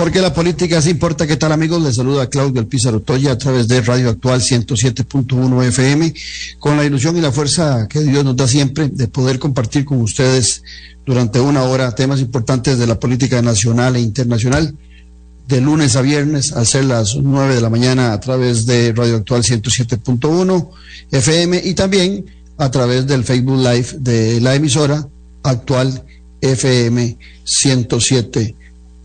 [0.00, 1.26] Porque la política sí importa.
[1.26, 1.82] ¿Qué tal, amigos?
[1.82, 6.14] Les saluda Claudio Alpizar Toya a través de Radio Actual 107.1 FM,
[6.58, 10.00] con la ilusión y la fuerza que Dios nos da siempre de poder compartir con
[10.00, 10.62] ustedes
[11.04, 14.74] durante una hora temas importantes de la política nacional e internacional,
[15.46, 19.16] de lunes a viernes, a ser las 9 de la mañana a través de Radio
[19.16, 20.70] Actual 107.1
[21.12, 22.24] FM y también
[22.56, 25.06] a través del Facebook Live de la emisora
[25.42, 26.06] Actual
[26.40, 28.56] FM 107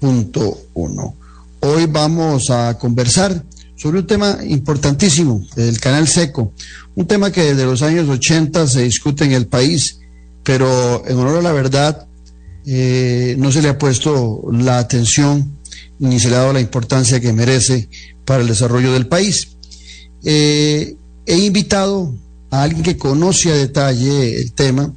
[0.01, 1.15] uno.
[1.59, 3.43] Hoy vamos a conversar
[3.75, 6.53] sobre un tema importantísimo, el canal seco,
[6.95, 9.99] un tema que desde los años 80 se discute en el país,
[10.43, 12.07] pero en honor a la verdad
[12.65, 15.55] eh, no se le ha puesto la atención
[15.99, 17.89] ni se le ha dado la importancia que merece
[18.25, 19.57] para el desarrollo del país.
[20.23, 22.13] Eh, he invitado
[22.51, 24.93] a alguien que conoce a detalle el tema,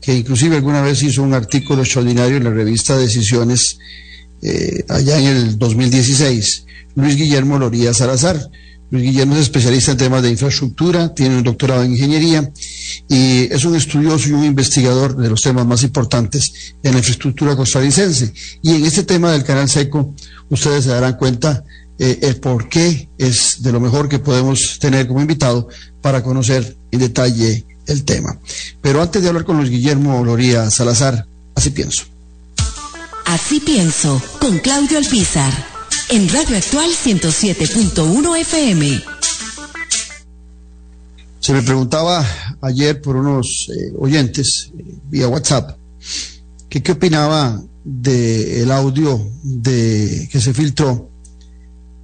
[0.00, 3.78] que inclusive alguna vez hizo un artículo extraordinario en la revista Decisiones
[4.42, 8.50] eh, allá en el 2016, Luis Guillermo Loría Salazar.
[8.90, 12.52] Luis Guillermo es especialista en temas de infraestructura, tiene un doctorado en ingeniería
[13.08, 17.56] y es un estudioso y un investigador de los temas más importantes en la infraestructura
[17.56, 18.34] costarricense.
[18.60, 20.14] Y en este tema del canal seco,
[20.50, 21.64] ustedes se darán cuenta
[21.98, 25.68] eh, el por qué es de lo mejor que podemos tener como invitado
[26.02, 28.38] para conocer en detalle el tema.
[28.82, 32.11] Pero antes de hablar con Luis Guillermo Loría Salazar, así pienso.
[33.32, 35.50] Así pienso, con Claudio Alpizar,
[36.10, 39.02] en Radio Actual 107.1 FM.
[41.40, 42.26] Se me preguntaba
[42.60, 45.78] ayer por unos eh, oyentes eh, vía WhatsApp
[46.68, 51.08] que qué opinaba del audio de, que se filtró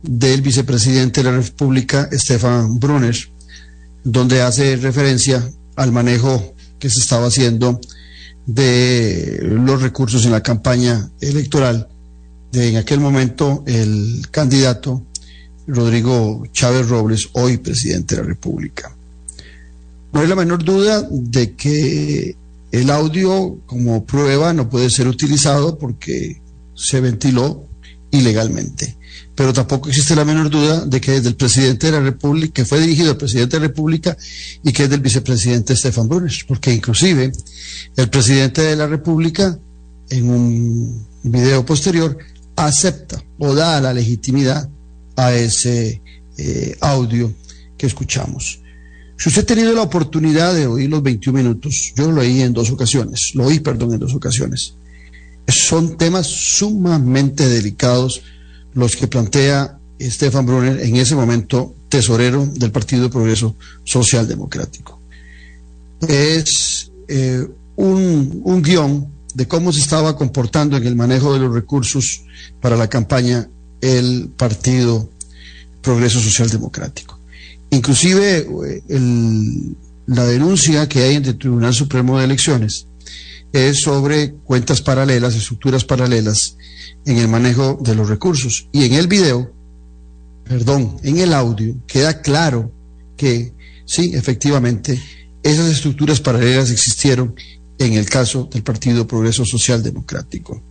[0.00, 3.16] del vicepresidente de la República, Stefan Brunner,
[4.02, 5.46] donde hace referencia
[5.76, 7.78] al manejo que se estaba haciendo
[8.48, 11.86] de los recursos en la campaña electoral
[12.50, 15.02] de en aquel momento el candidato
[15.66, 18.96] Rodrigo Chávez Robles, hoy presidente de la República.
[20.14, 22.36] No hay la menor duda de que
[22.72, 26.40] el audio como prueba no puede ser utilizado porque
[26.74, 27.66] se ventiló
[28.10, 28.96] ilegalmente
[29.38, 32.64] pero tampoco existe la menor duda de que es del presidente de la República, que
[32.64, 34.16] fue dirigido al presidente de la República
[34.64, 37.30] y que es del vicepresidente Stefan Brunner, porque inclusive
[37.96, 39.56] el presidente de la República,
[40.10, 42.18] en un video posterior,
[42.56, 44.68] acepta o da la legitimidad
[45.14, 46.02] a ese
[46.36, 47.32] eh, audio
[47.76, 48.58] que escuchamos.
[49.16, 52.52] Si usted ha tenido la oportunidad de oír los 21 minutos, yo lo oí en
[52.52, 54.74] dos ocasiones, lo oí, perdón, en dos ocasiones.
[55.46, 58.20] Son temas sumamente delicados
[58.74, 65.00] los que plantea Stefan Brunner, en ese momento tesorero del Partido Progreso Social Democrático.
[66.06, 67.46] Es eh,
[67.76, 72.22] un, un guion de cómo se estaba comportando en el manejo de los recursos
[72.60, 73.48] para la campaña
[73.80, 75.08] el Partido
[75.80, 77.18] Progreso Social Democrático.
[77.70, 79.74] Inclusive eh,
[80.06, 82.86] la denuncia que hay ante el Tribunal Supremo de Elecciones
[83.52, 86.56] es sobre cuentas paralelas, estructuras paralelas
[87.08, 88.68] en el manejo de los recursos.
[88.70, 89.50] Y en el video,
[90.44, 92.70] perdón, en el audio, queda claro
[93.16, 93.54] que
[93.86, 95.00] sí, efectivamente,
[95.42, 97.34] esas estructuras paralelas existieron
[97.78, 100.62] en el caso del Partido Progreso Social Democrático.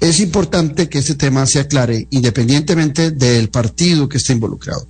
[0.00, 4.86] Es importante que este tema se aclare independientemente del partido que esté involucrado.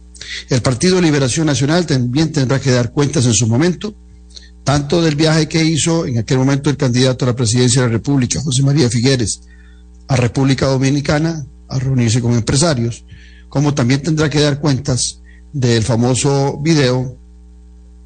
[0.48, 3.92] El Partido Liberación Nacional también tendrá que dar cuentas en su momento,
[4.62, 7.92] tanto del viaje que hizo en aquel momento el candidato a la presidencia de la
[7.92, 9.40] República, José María Figueres,
[10.08, 13.04] a República Dominicana a reunirse con empresarios,
[13.48, 15.20] como también tendrá que dar cuentas
[15.53, 17.16] del famoso video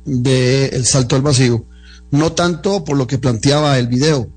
[0.04, 1.64] del el salto al vacío,
[2.10, 4.30] no tanto por lo que planteaba el video,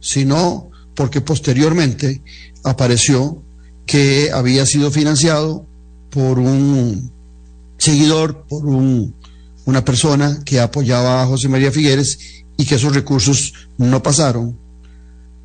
[0.00, 2.22] sino porque posteriormente
[2.64, 3.42] apareció
[3.86, 5.66] que había sido financiado
[6.10, 7.12] por un
[7.78, 9.14] seguidor, por un,
[9.64, 14.58] una persona que apoyaba a José María Figueres y que esos recursos no pasaron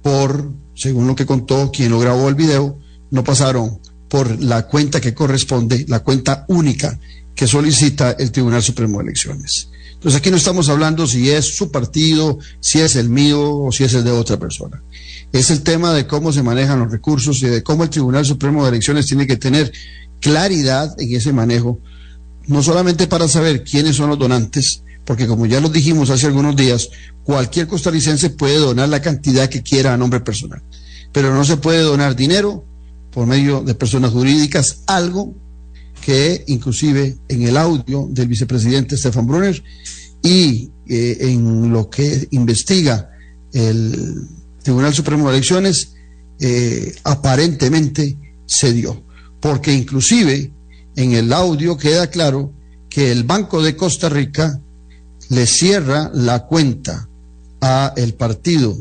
[0.02, 0.50] por
[0.82, 2.80] según lo que contó quien lo grabó el video,
[3.12, 3.80] no pasaron
[4.10, 7.00] por la cuenta que corresponde, la cuenta única
[7.36, 9.70] que solicita el Tribunal Supremo de Elecciones.
[9.94, 13.84] Entonces aquí no estamos hablando si es su partido, si es el mío o si
[13.84, 14.82] es el de otra persona.
[15.32, 18.64] Es el tema de cómo se manejan los recursos y de cómo el Tribunal Supremo
[18.64, 19.72] de Elecciones tiene que tener
[20.20, 21.80] claridad en ese manejo,
[22.48, 26.56] no solamente para saber quiénes son los donantes, porque como ya lo dijimos hace algunos
[26.56, 26.90] días,
[27.24, 30.62] cualquier costarricense puede donar la cantidad que quiera a nombre personal,
[31.12, 32.66] pero no se puede donar dinero
[33.12, 35.36] por medio de personas jurídicas, algo
[36.02, 39.62] que inclusive en el audio del vicepresidente Stefan Brunner
[40.24, 43.10] y eh, en lo que investiga
[43.54, 44.28] el
[44.64, 45.94] Tribunal Supremo de Elecciones,
[46.40, 49.04] eh, aparentemente se dio,
[49.40, 50.52] porque inclusive
[50.96, 52.54] en el audio queda claro
[52.90, 54.60] que el Banco de Costa Rica
[55.32, 57.08] le cierra la cuenta
[57.62, 58.76] a el partido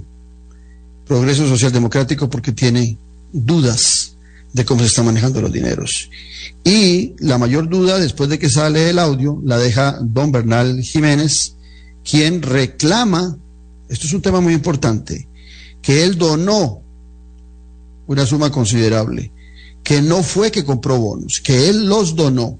[1.06, 2.98] Progreso Social Democrático porque tiene
[3.32, 4.16] dudas
[4.52, 6.10] de cómo se están manejando los dineros.
[6.64, 11.54] Y la mayor duda, después de que sale el audio, la deja don Bernal Jiménez,
[12.02, 13.38] quien reclama,
[13.88, 15.28] esto es un tema muy importante,
[15.80, 16.82] que él donó
[18.08, 19.30] una suma considerable,
[19.84, 22.58] que no fue que compró bonos, que él los donó.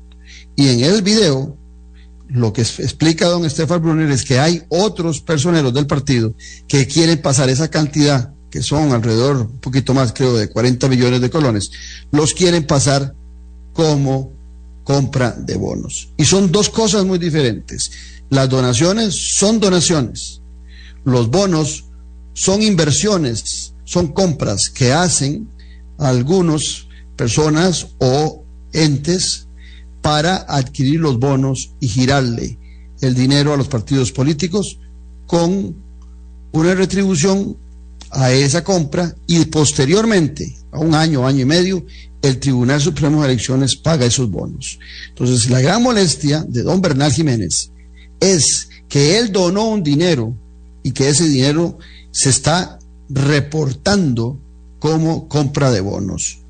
[0.54, 1.56] Y en el video,
[2.32, 6.34] lo que explica don Estefan Brunner es que hay otros personeros del partido
[6.68, 11.20] que quieren pasar esa cantidad, que son alrededor, un poquito más creo, de 40 millones
[11.20, 11.70] de colones,
[12.12, 13.14] los quieren pasar
[13.72, 14.32] como
[14.84, 16.10] compra de bonos.
[16.16, 17.90] Y son dos cosas muy diferentes.
[18.28, 20.40] Las donaciones son donaciones.
[21.04, 21.84] Los bonos
[22.32, 25.48] son inversiones, son compras que hacen
[25.98, 29.46] algunos personas o entes
[30.00, 32.58] para adquirir los bonos y girarle
[33.00, 34.78] el dinero a los partidos políticos
[35.26, 35.74] con
[36.52, 37.56] una retribución
[38.10, 41.86] a esa compra y posteriormente, a un año, año y medio,
[42.22, 44.78] el Tribunal Supremo de Elecciones paga esos bonos.
[45.08, 47.70] Entonces, la gran molestia de don Bernal Jiménez
[48.18, 50.34] es que él donó un dinero
[50.82, 51.78] y que ese dinero
[52.10, 54.38] se está reportando
[54.78, 56.40] como compra de bonos.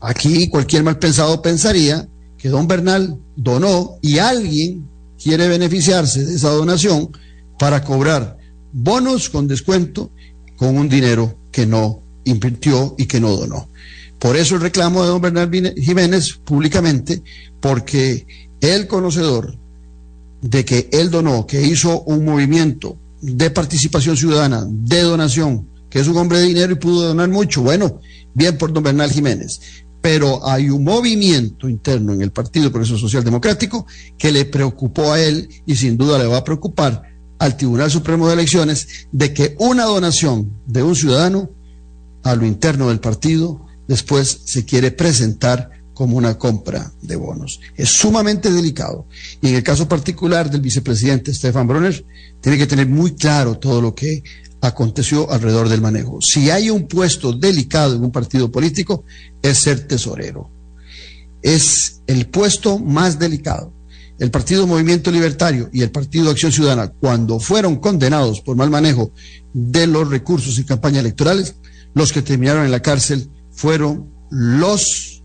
[0.00, 2.08] Aquí cualquier mal pensado pensaría
[2.48, 4.88] don Bernal donó y alguien
[5.22, 7.10] quiere beneficiarse de esa donación
[7.58, 8.38] para cobrar
[8.72, 10.10] bonos con descuento
[10.56, 13.68] con un dinero que no invirtió y que no donó.
[14.18, 17.22] Por eso el reclamo de don Bernal Jiménez públicamente,
[17.60, 18.26] porque
[18.60, 19.56] el conocedor
[20.42, 26.08] de que él donó, que hizo un movimiento de participación ciudadana, de donación, que es
[26.08, 28.00] un hombre de dinero y pudo donar mucho, bueno,
[28.34, 29.60] bien por don Bernal Jiménez,
[30.00, 33.86] pero hay un movimiento interno en el Partido Progreso Social Democrático
[34.16, 37.02] que le preocupó a él y sin duda le va a preocupar
[37.38, 41.50] al Tribunal Supremo de Elecciones de que una donación de un ciudadano
[42.22, 47.58] a lo interno del partido después se quiere presentar como una compra de bonos.
[47.74, 49.08] Es sumamente delicado.
[49.42, 52.06] Y en el caso particular del vicepresidente Stefan Bronner,
[52.40, 54.22] tiene que tener muy claro todo lo que
[54.60, 56.20] aconteció alrededor del manejo.
[56.20, 59.02] Si hay un puesto delicado en un partido político,
[59.42, 60.48] es ser tesorero.
[61.42, 63.72] Es el puesto más delicado.
[64.20, 69.10] El Partido Movimiento Libertario y el Partido Acción Ciudadana, cuando fueron condenados por mal manejo
[69.52, 71.56] de los recursos y campañas electorales,
[71.92, 75.17] los que terminaron en la cárcel fueron los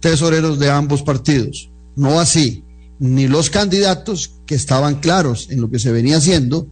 [0.00, 1.70] tesoreros de ambos partidos.
[1.94, 2.64] No así,
[2.98, 6.68] ni los candidatos que estaban claros en lo que se venía haciendo,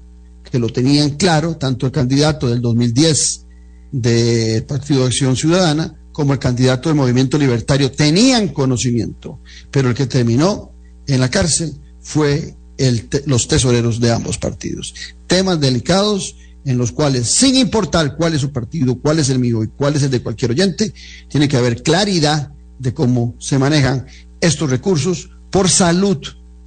[0.51, 3.47] que lo tenían claro, tanto el candidato del 2010
[3.93, 9.41] del Partido de Acción Ciudadana como el candidato del Movimiento Libertario tenían conocimiento,
[9.71, 10.73] pero el que terminó
[11.07, 14.95] en la cárcel fue el los tesoreros de ambos partidos.
[15.27, 19.63] Temas delicados en los cuales, sin importar cuál es su partido, cuál es el mío
[19.63, 20.95] y cuál es el de cualquier oyente,
[21.29, 24.07] tiene que haber claridad de cómo se manejan
[24.41, 26.19] estos recursos por salud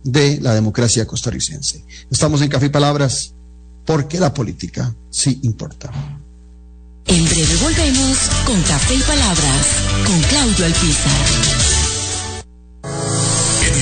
[0.03, 1.83] de la democracia costarricense.
[2.09, 3.33] Estamos en Café y Palabras
[3.85, 5.91] porque la política sí importa.
[7.05, 9.67] En breve volvemos con Café y Palabras,
[10.05, 11.76] con Claudio Alpizar.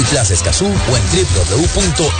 [0.00, 2.18] Multiplaza Escazú o en www.mg.cr.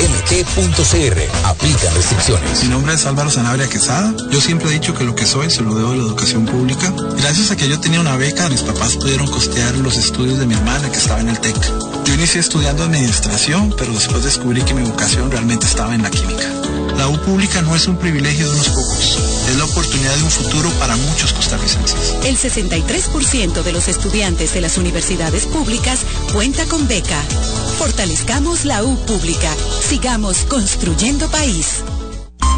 [1.46, 2.62] Aplican restricciones.
[2.64, 4.14] Mi nombre es Álvaro Sanabria Quesada.
[4.30, 6.92] Yo siempre he dicho que lo que soy se lo debo a la educación pública.
[7.16, 10.52] Gracias a que yo tenía una beca, mis papás pudieron costear los estudios de mi
[10.52, 11.56] hermana que estaba en el TEC.
[12.04, 16.60] Yo inicié estudiando administración, pero después descubrí que mi vocación realmente estaba en la química.
[16.97, 19.18] La U pública no es un privilegio de unos pocos,
[19.49, 22.14] es la oportunidad de un futuro para muchos costarricenses.
[22.25, 26.00] El 63% de los estudiantes de las universidades públicas
[26.32, 27.20] cuenta con beca.
[27.78, 29.54] Fortalezcamos la U pública.
[29.80, 31.82] Sigamos construyendo país.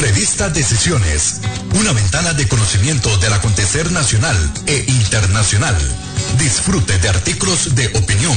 [0.00, 1.40] Revista Decisiones,
[1.80, 4.36] una ventana de conocimiento del acontecer nacional
[4.66, 5.76] e internacional.
[6.38, 8.36] Disfrute de artículos de opinión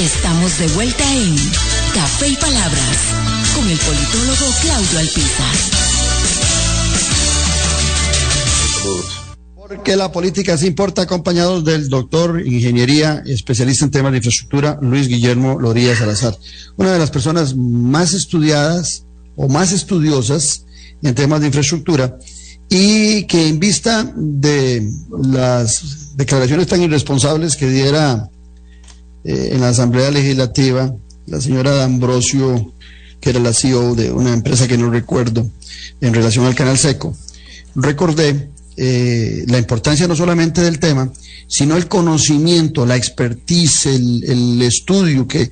[0.00, 1.36] Estamos de vuelta en
[1.92, 2.96] Café y Palabras
[3.54, 5.54] con el politólogo Claudio Alpizar.
[9.54, 15.06] Porque la política se importa, acompañados del doctor Ingeniería, especialista en temas de infraestructura, Luis
[15.06, 16.34] Guillermo Loría Salazar.
[16.78, 19.04] Una de las personas más estudiadas
[19.36, 20.64] o más estudiosas
[21.02, 22.16] en temas de infraestructura
[22.70, 24.82] y que en vista de
[25.22, 28.30] las declaraciones tan irresponsables que diera
[29.24, 30.94] eh, en la Asamblea Legislativa,
[31.26, 32.72] la señora D'Ambrosio,
[33.20, 35.48] que era la CEO de una empresa que no recuerdo,
[36.00, 37.14] en relación al Canal Seco,
[37.74, 41.12] recordé eh, la importancia no solamente del tema,
[41.46, 45.50] sino el conocimiento, la expertise, el, estudio que,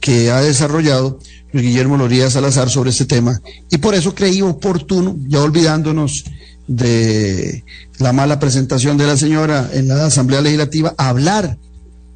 [0.00, 1.18] que ha desarrollado
[1.52, 3.40] Luis Guillermo Loría Salazar sobre este tema.
[3.70, 6.24] Y por eso creí oportuno, ya olvidándonos
[6.68, 7.64] de
[7.98, 11.58] la mala presentación de la señora en la Asamblea Legislativa, hablar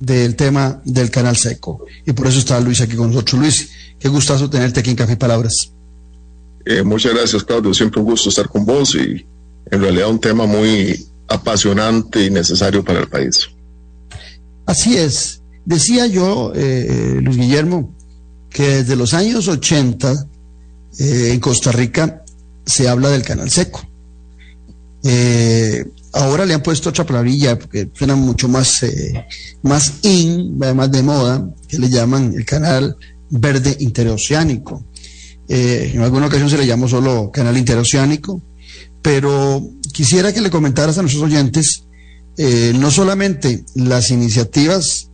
[0.03, 1.85] del tema del canal seco.
[2.05, 3.41] Y por eso está Luis aquí con nosotros.
[3.41, 5.73] Luis, qué gustazo tenerte aquí en Café y Palabras.
[6.67, 7.73] Eh, muchas gracias, Claudio.
[7.73, 9.25] Siempre un gusto estar con vos y
[9.71, 13.49] en realidad un tema muy apasionante y necesario para el país.
[14.67, 15.41] Así es.
[15.65, 17.95] Decía yo, eh, Luis Guillermo,
[18.51, 20.27] que desde los años 80
[20.99, 22.25] eh, en Costa Rica
[22.67, 23.89] se habla del canal seco.
[25.05, 29.27] Eh, ahora le han puesto otra palabrilla porque suena mucho más, eh,
[29.63, 32.97] más in, más de moda, que le llaman el canal
[33.31, 34.85] verde interoceánico.
[35.49, 38.43] Eh, en alguna ocasión se le llamó solo canal interoceánico,
[39.01, 41.85] pero quisiera que le comentaras a nuestros oyentes
[42.37, 45.11] eh, no solamente las iniciativas,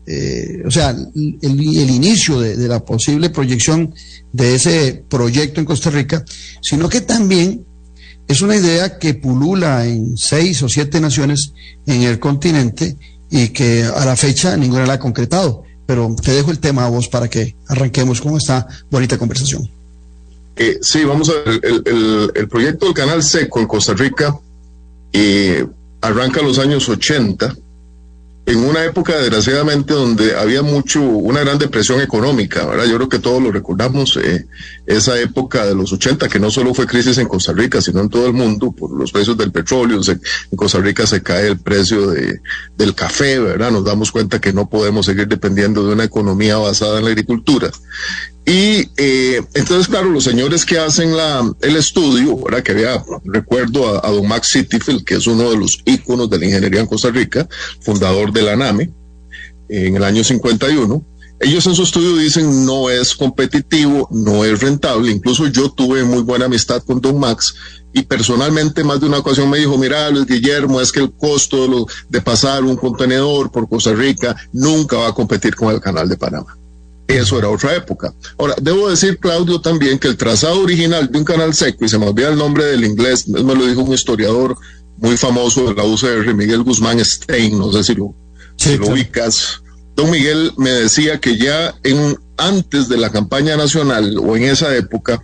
[0.64, 3.92] o sea, el, el inicio de, de, la posible proyección
[4.32, 6.24] de ese proyecto en Costa Rica,
[6.62, 7.66] sino que también
[8.28, 11.52] es una idea que pulula en seis o siete naciones
[11.86, 12.96] en el continente
[13.30, 15.64] y que a la fecha ninguna la ha concretado.
[15.86, 19.66] pero te dejo el tema a vos para que arranquemos con esta bonita conversación.
[20.56, 21.60] Eh, sí, vamos a ver,
[22.34, 24.38] el, proyecto del Canal Seco en Costa Rica
[25.14, 25.66] eh,
[26.02, 27.56] arranca en los años 80
[28.48, 32.86] en una época desgraciadamente donde había mucho, una gran depresión económica, ¿verdad?
[32.86, 34.46] Yo creo que todos lo recordamos, eh,
[34.86, 38.08] esa época de los 80, que no solo fue crisis en Costa Rica, sino en
[38.08, 42.06] todo el mundo por los precios del petróleo, en Costa Rica se cae el precio
[42.10, 42.40] de,
[42.74, 43.70] del café, ¿verdad?
[43.70, 47.70] Nos damos cuenta que no podemos seguir dependiendo de una economía basada en la agricultura.
[48.48, 54.02] Y eh, entonces, claro, los señores que hacen la, el estudio, ahora que había, recuerdo
[54.02, 57.10] a, don Max Cityfield, que es uno de los íconos de la ingeniería en Costa
[57.10, 57.46] Rica,
[57.82, 58.90] fundador de la NAME,
[59.68, 61.04] en el año 51,
[61.40, 65.12] ellos en su estudio dicen no es competitivo, no es rentable.
[65.12, 67.54] Incluso yo tuve muy buena amistad con Don Max
[67.92, 71.60] y personalmente más de una ocasión me dijo, mira Luis Guillermo, es que el costo
[71.62, 75.82] de, lo, de pasar un contenedor por Costa Rica nunca va a competir con el
[75.82, 76.56] canal de Panamá.
[77.08, 78.12] Eso era otra época.
[78.36, 81.98] Ahora, debo decir, Claudio, también que el trazado original de un canal seco, y se
[81.98, 84.56] me olvida el nombre del inglés, me lo dijo un historiador
[84.98, 88.14] muy famoso de la UCR, Miguel Guzmán Stein, no sé si lo,
[88.78, 89.62] lo ubicas.
[89.96, 94.76] Don Miguel me decía que ya en, antes de la campaña nacional o en esa
[94.76, 95.22] época,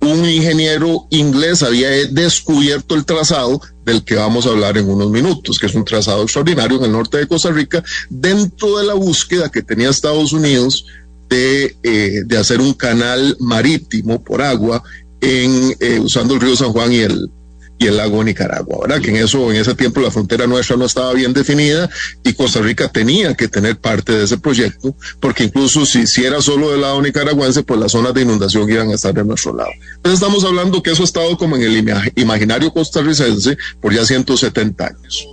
[0.00, 5.58] un ingeniero inglés había descubierto el trazado del que vamos a hablar en unos minutos,
[5.58, 9.50] que es un trazado extraordinario en el norte de Costa Rica, dentro de la búsqueda
[9.50, 10.86] que tenía Estados Unidos
[11.30, 14.82] de, eh, de hacer un canal marítimo por agua
[15.22, 17.30] eh, usando el río San Juan y el,
[17.78, 19.00] y el lago Nicaragua, ¿verdad?
[19.00, 21.88] Que en eso, en ese tiempo la frontera nuestra no estaba bien definida
[22.22, 26.42] y Costa Rica tenía que tener parte de ese proyecto, porque incluso si, si era
[26.42, 29.70] solo del lado nicaragüense, pues las zonas de inundación iban a estar de nuestro lado.
[29.96, 34.84] Entonces estamos hablando que eso ha estado como en el imaginario costarricense por ya 170
[34.84, 35.26] años.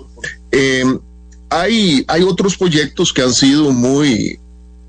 [0.52, 0.86] Eh,
[1.50, 4.40] hay, hay otros proyectos que han sido muy,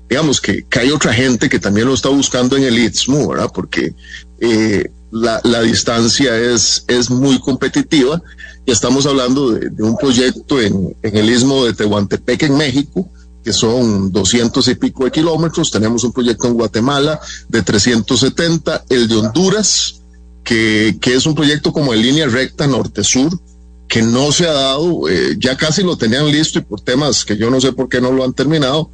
[0.09, 3.51] digamos que, hay otra gente que también lo está buscando en el Istmo, ¿verdad?
[3.53, 3.93] Porque
[4.39, 8.21] eh, la, la, distancia es, es muy competitiva
[8.65, 13.07] y estamos hablando de, de un proyecto en, en, el Istmo de Tehuantepec, en México,
[13.43, 15.69] que son 200 y pico de kilómetros.
[15.71, 20.01] Tenemos un proyecto en Guatemala de 370, el de Honduras,
[20.43, 23.39] que, que es un proyecto como en línea recta norte-sur,
[23.87, 27.37] que no se ha dado, eh, ya casi lo tenían listo y por temas que
[27.37, 28.91] yo no sé por qué no lo han terminado,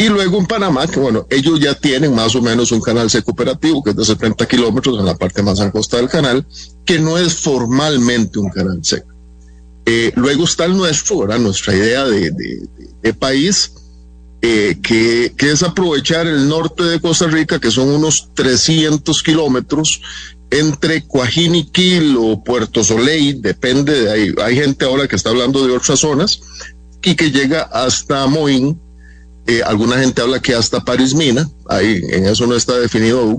[0.00, 3.32] y luego en Panamá, que bueno, ellos ya tienen más o menos un canal seco
[3.32, 6.46] operativo que es de 70 kilómetros en la parte más angosta del canal,
[6.86, 9.12] que no es formalmente un canal seco.
[9.84, 11.26] Eh, luego está el nuestro.
[11.38, 12.30] Nuestra idea de,
[13.02, 13.74] de, país,
[14.40, 20.00] eh, que, que, es aprovechar el norte de Costa Rica, que son unos 300 kilómetros
[20.50, 24.34] entre Coajiniquil o Puerto Soleil, depende de ahí.
[24.42, 26.40] Hay gente ahora que está hablando de otras zonas,
[27.02, 28.80] y que llega hasta Moín,
[29.50, 33.36] eh, alguna gente habla que hasta Paris Mina, ahí en eso no está definido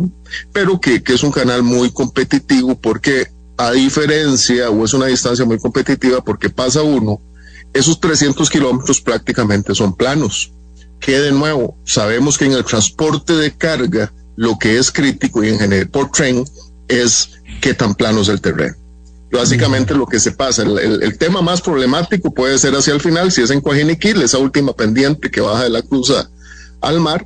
[0.52, 5.46] pero que, que es un canal muy competitivo porque a diferencia, o es una distancia
[5.46, 7.22] muy competitiva porque pasa uno,
[7.74, 10.52] esos 300 kilómetros prácticamente son planos.
[11.00, 15.50] Que de nuevo, sabemos que en el transporte de carga lo que es crítico y
[15.50, 16.44] en general por tren
[16.88, 18.76] es qué tan plano es el terreno.
[19.32, 23.32] Básicamente lo que se pasa, el, el, tema más problemático puede ser hacia el final,
[23.32, 26.14] si es en Coajiniquil, esa última pendiente que baja de la cruz
[26.82, 27.26] al mar,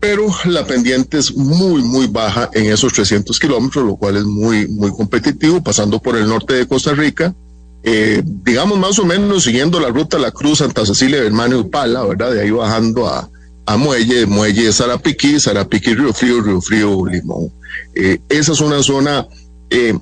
[0.00, 4.66] pero la pendiente es muy, muy baja en esos 300 kilómetros, lo cual es muy,
[4.68, 7.34] muy competitivo, pasando por el norte de Costa Rica,
[7.82, 12.02] eh, digamos más o menos siguiendo la ruta La Cruz, Santa Cecilia, Hermano y Pala,
[12.04, 12.32] ¿verdad?
[12.32, 13.28] De ahí bajando a,
[13.66, 17.52] a Muelle, Muelle Sarapiquí, Sarapiquí, Río Frío, Río Frío, Limón.
[17.94, 19.26] Eh, esa es una zona...
[19.68, 19.94] Eh,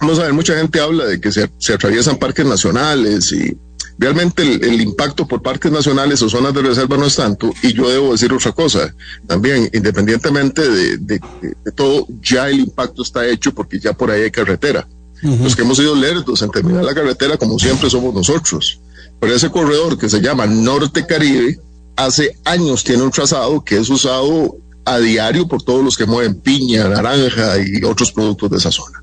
[0.00, 3.56] vamos a ver, mucha gente habla de que se, se atraviesan parques nacionales y
[3.98, 7.52] realmente el, el, impacto por parques nacionales o zonas de reserva no es tanto.
[7.62, 8.94] Y yo debo decir otra cosa,
[9.26, 14.10] también, independientemente de, de, de, de todo, ya el impacto está hecho porque ya por
[14.10, 14.86] ahí hay carretera.
[15.22, 15.44] Uh -huh.
[15.44, 18.80] Los que hemos sido lerdos en terminar la carretera, como siempre, somos nosotros.
[19.20, 21.58] Pero ese corredor que se llama Norte Caribe,
[21.96, 26.40] hace años tiene un trazado que es usado a diario por todos los que mueven
[26.40, 29.02] piña, naranja y otros productos de esa zona.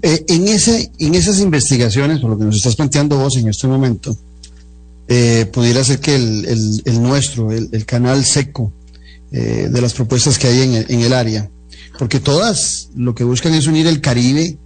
[0.00, 3.66] Eh, en, ese, en esas investigaciones, por lo que nos estás planteando vos en este
[3.66, 4.16] momento,
[5.08, 8.72] eh, pudiera ser que el, el, nuestro, el, canal seco
[9.30, 11.50] eh, de las propuestas que hay en el, en el, área,
[11.98, 14.56] porque todas lo que buscan es unir el Caribe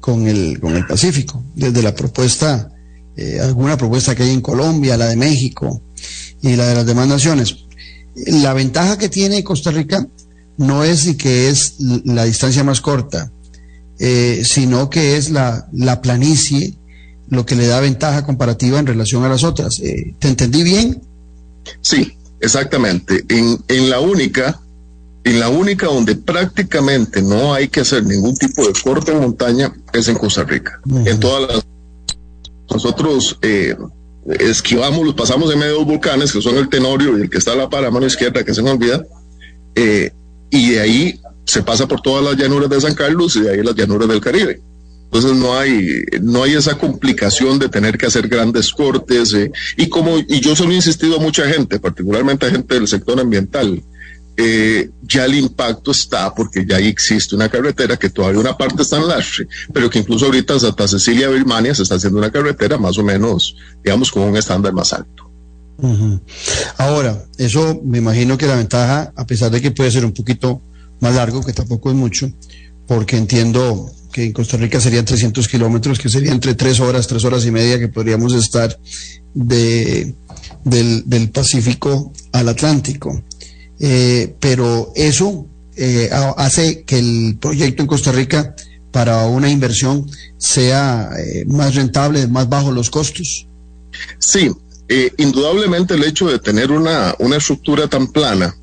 [0.00, 2.70] con el, con el Pacífico, desde la propuesta,
[3.16, 5.80] eh, alguna propuesta que hay en Colombia, la de México
[6.42, 7.56] y la de las demás naciones.
[8.26, 10.06] La ventaja que tiene Costa Rica
[10.58, 13.32] no es y que es la distancia más corta,
[13.98, 16.74] eh, sino que es la, la, planicie
[17.28, 19.78] lo que le da ventaja comparativa en relación a las otras.
[19.80, 21.02] Eh, ¿Te entendí bien?
[21.80, 23.24] Sí, exactamente.
[23.28, 24.60] En, en la única,
[25.24, 29.72] en la única donde prácticamente no hay que hacer ningún tipo de corte en montaña
[29.92, 30.80] es en Costa Rica.
[31.06, 31.64] En todas las
[32.70, 33.76] nosotros eh,
[34.40, 37.38] esquivamos, los pasamos en medio de dos volcanes, que son el Tenorio y el que
[37.38, 39.04] está a la para mano izquierda, que se me olvida,
[39.74, 40.12] eh,
[40.50, 43.62] y de ahí se pasa por todas las llanuras de San Carlos y de ahí
[43.62, 44.60] las llanuras del Caribe.
[45.04, 45.86] Entonces no hay,
[46.22, 49.32] no hay esa complicación de tener que hacer grandes cortes.
[49.34, 52.88] Eh, y como, y yo solo he insistido a mucha gente, particularmente a gente del
[52.88, 53.80] sector ambiental,
[54.36, 58.96] eh, ya el impacto está porque ya existe una carretera que todavía una parte está
[58.96, 62.98] en Lastre, pero que incluso ahorita Santa Cecilia Birmania se está haciendo una carretera más
[62.98, 63.54] o menos,
[63.84, 65.30] digamos, con un estándar más alto.
[66.76, 70.60] Ahora, eso me imagino que la ventaja, a pesar de que puede ser un poquito
[71.04, 72.32] más largo, que tampoco es mucho,
[72.86, 77.24] porque entiendo que en Costa Rica serían 300 kilómetros, que sería entre tres horas, tres
[77.24, 78.78] horas y media que podríamos estar
[79.34, 80.14] de,
[80.64, 83.22] del, del Pacífico al Atlántico.
[83.78, 88.54] Eh, pero eso eh, hace que el proyecto en Costa Rica
[88.90, 93.46] para una inversión sea eh, más rentable, más bajo los costos.
[94.18, 94.50] Sí,
[95.18, 98.54] indudablemente el hecho de tener una, una estructura tan plana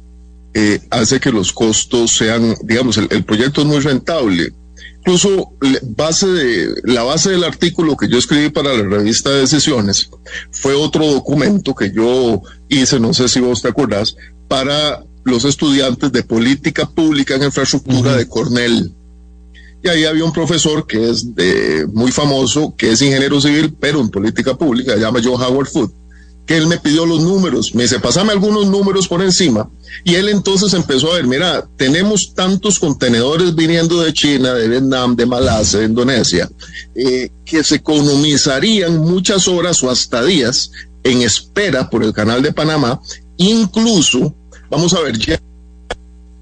[0.90, 4.54] hace que los costos sean, digamos, el, el proyecto es muy rentable.
[5.02, 10.12] Incluso base de, la base del artículo que yo escribí para la revista de Decisiones
[10.52, 14.16] fue otro documento que yo hice, no sé si vos te acordás,
[14.48, 18.94] para los estudiantes de política pública en infraestructura de Cornell.
[19.84, 24.02] Y ahí había un profesor que es de, muy famoso, que es ingeniero civil, pero
[24.02, 25.92] en política pública, se llama John Howard Food
[26.54, 29.70] él me pidió los números, me dice, pasame algunos números por encima.
[30.04, 35.16] Y él entonces empezó a ver, mira, tenemos tantos contenedores viniendo de China, de Vietnam,
[35.16, 36.50] de Malasia, de Indonesia,
[36.96, 40.72] eh, que se economizarían muchas horas o hasta días
[41.04, 43.00] en espera por el canal de Panamá.
[43.38, 44.36] Incluso,
[44.70, 45.40] vamos a ver, ya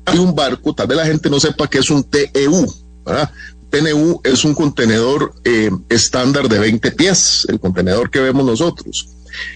[0.06, 2.66] hay un barco, tal vez la gente no sepa que es un TEU,
[3.06, 3.30] ¿verdad?
[3.70, 9.10] TNU es un contenedor eh, estándar de 20 pies, el contenedor que vemos nosotros.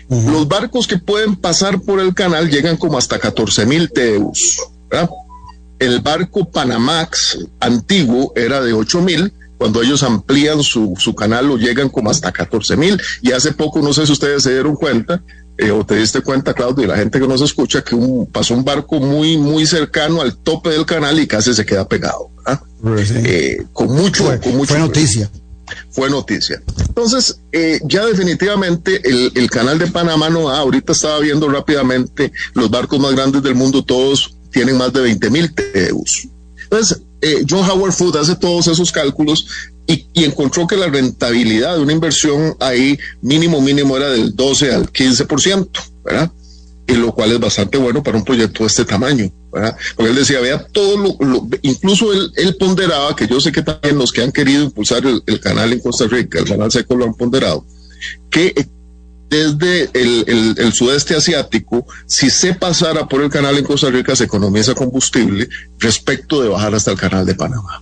[0.10, 4.60] Los barcos que pueden pasar por el canal llegan como hasta 14 mil TEUs.
[5.80, 9.34] El barco Panamax antiguo era de 8 mil.
[9.58, 13.02] Cuando ellos amplían su, su canal lo llegan como hasta 14 mil.
[13.22, 15.24] Y hace poco, no sé si ustedes se dieron cuenta,
[15.58, 18.56] eh, o te diste cuenta, Claudio, y la gente que nos escucha, que un, pasó
[18.56, 22.30] un barco muy, muy cercano al tope del canal y casi se queda pegado.
[22.86, 24.74] Eh, con mucho, con mucho.
[24.74, 25.30] Fue noticia
[25.90, 26.62] fue noticia.
[26.88, 30.60] Entonces, eh, ya definitivamente el, canal de Panamá no da.
[30.60, 35.30] Ahorita estaba viendo rápidamente los barcos más grandes del mundo, todos tienen más de 20
[35.30, 36.28] mil TEUs.
[36.64, 39.48] Entonces, eh, John Howard Food hace todos esos cálculos
[39.88, 44.74] y, y, encontró que la rentabilidad de una inversión ahí mínimo, mínimo era del 12
[44.74, 45.70] al 15%,
[46.04, 46.32] ¿verdad?
[46.88, 49.32] Y lo cual es bastante bueno para un proyecto de este tamaño.
[49.52, 49.76] ¿verdad?
[49.96, 54.12] Porque él decía, vea todo lo, incluso él, ponderaba, que yo sé que también los
[54.12, 57.66] que han querido impulsar el, canal en Costa Rica, el canal seco lo han ponderado,
[58.30, 58.54] que
[59.30, 64.26] desde el, el, sudeste asiático, si se pasara por el canal en Costa Rica, se
[64.26, 67.82] economiza combustible respecto de bajar hasta el canal de Panamá.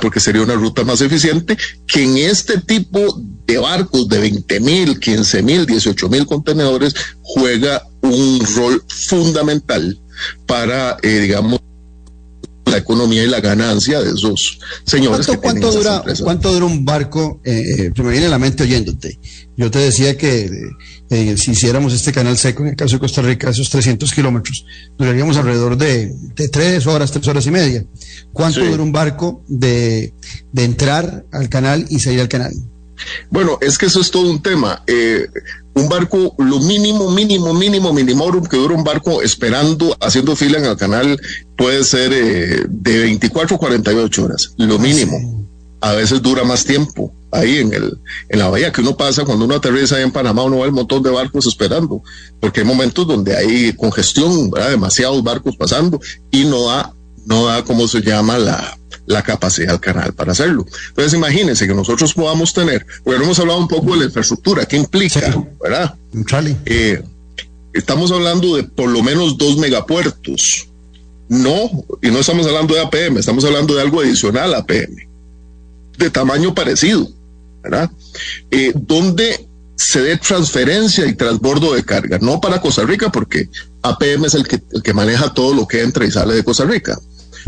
[0.00, 4.98] Porque sería una ruta más eficiente que en este tipo de barcos de 20 mil,
[4.98, 10.00] 15 mil, 18 mil contenedores juega un rol fundamental
[10.46, 11.60] para, eh, digamos,
[12.74, 15.26] la economía y la ganancia de esos señores.
[15.40, 17.40] ¿Cuánto, dura, ¿cuánto dura un barco?
[17.44, 19.18] Eh, eh, me viene a la mente oyéndote.
[19.56, 20.50] Yo te decía que
[21.10, 24.66] eh, si hiciéramos este canal seco, en el caso de Costa Rica, esos 300 kilómetros,
[24.98, 27.84] duraríamos alrededor de, de, tres horas, tres horas y media.
[28.32, 30.12] ¿Cuánto dura un barco de,
[30.52, 32.52] de entrar al canal y salir al canal?
[33.30, 34.82] Bueno, es que eso es todo un tema.
[34.86, 35.26] Eh,
[35.74, 40.66] un barco, lo mínimo, mínimo, mínimo, mínimo que dura un barco esperando, haciendo fila en
[40.66, 41.20] el canal,
[41.56, 45.44] puede ser eh, de 24 a 48 horas, lo mínimo.
[45.80, 49.44] A veces dura más tiempo ahí en el en la bahía que uno pasa cuando
[49.44, 52.00] uno aterriza ahí en Panamá uno ve un montón de barcos esperando
[52.40, 56.93] porque hay momentos donde hay congestión demasiados barcos pasando y no da
[57.26, 60.66] no da como se llama la la capacidad del canal para hacerlo.
[60.88, 64.76] Entonces, imagínense que nosotros podamos tener, bueno, hemos hablado un poco de la infraestructura, ¿qué
[64.76, 65.20] implica?
[65.62, 65.94] ¿Verdad?
[66.64, 67.02] Eh,
[67.72, 70.68] estamos hablando de por lo menos dos megapuertos.
[71.28, 71.70] No,
[72.02, 75.08] y no estamos hablando de APM, estamos hablando de algo adicional a APM,
[75.96, 77.08] de tamaño parecido,
[77.62, 77.90] ¿verdad?
[78.50, 83.48] Eh, donde se dé transferencia y transbordo de carga, no para Costa Rica, porque
[83.82, 86.66] APM es el que, el que maneja todo lo que entra y sale de Costa
[86.66, 86.98] Rica,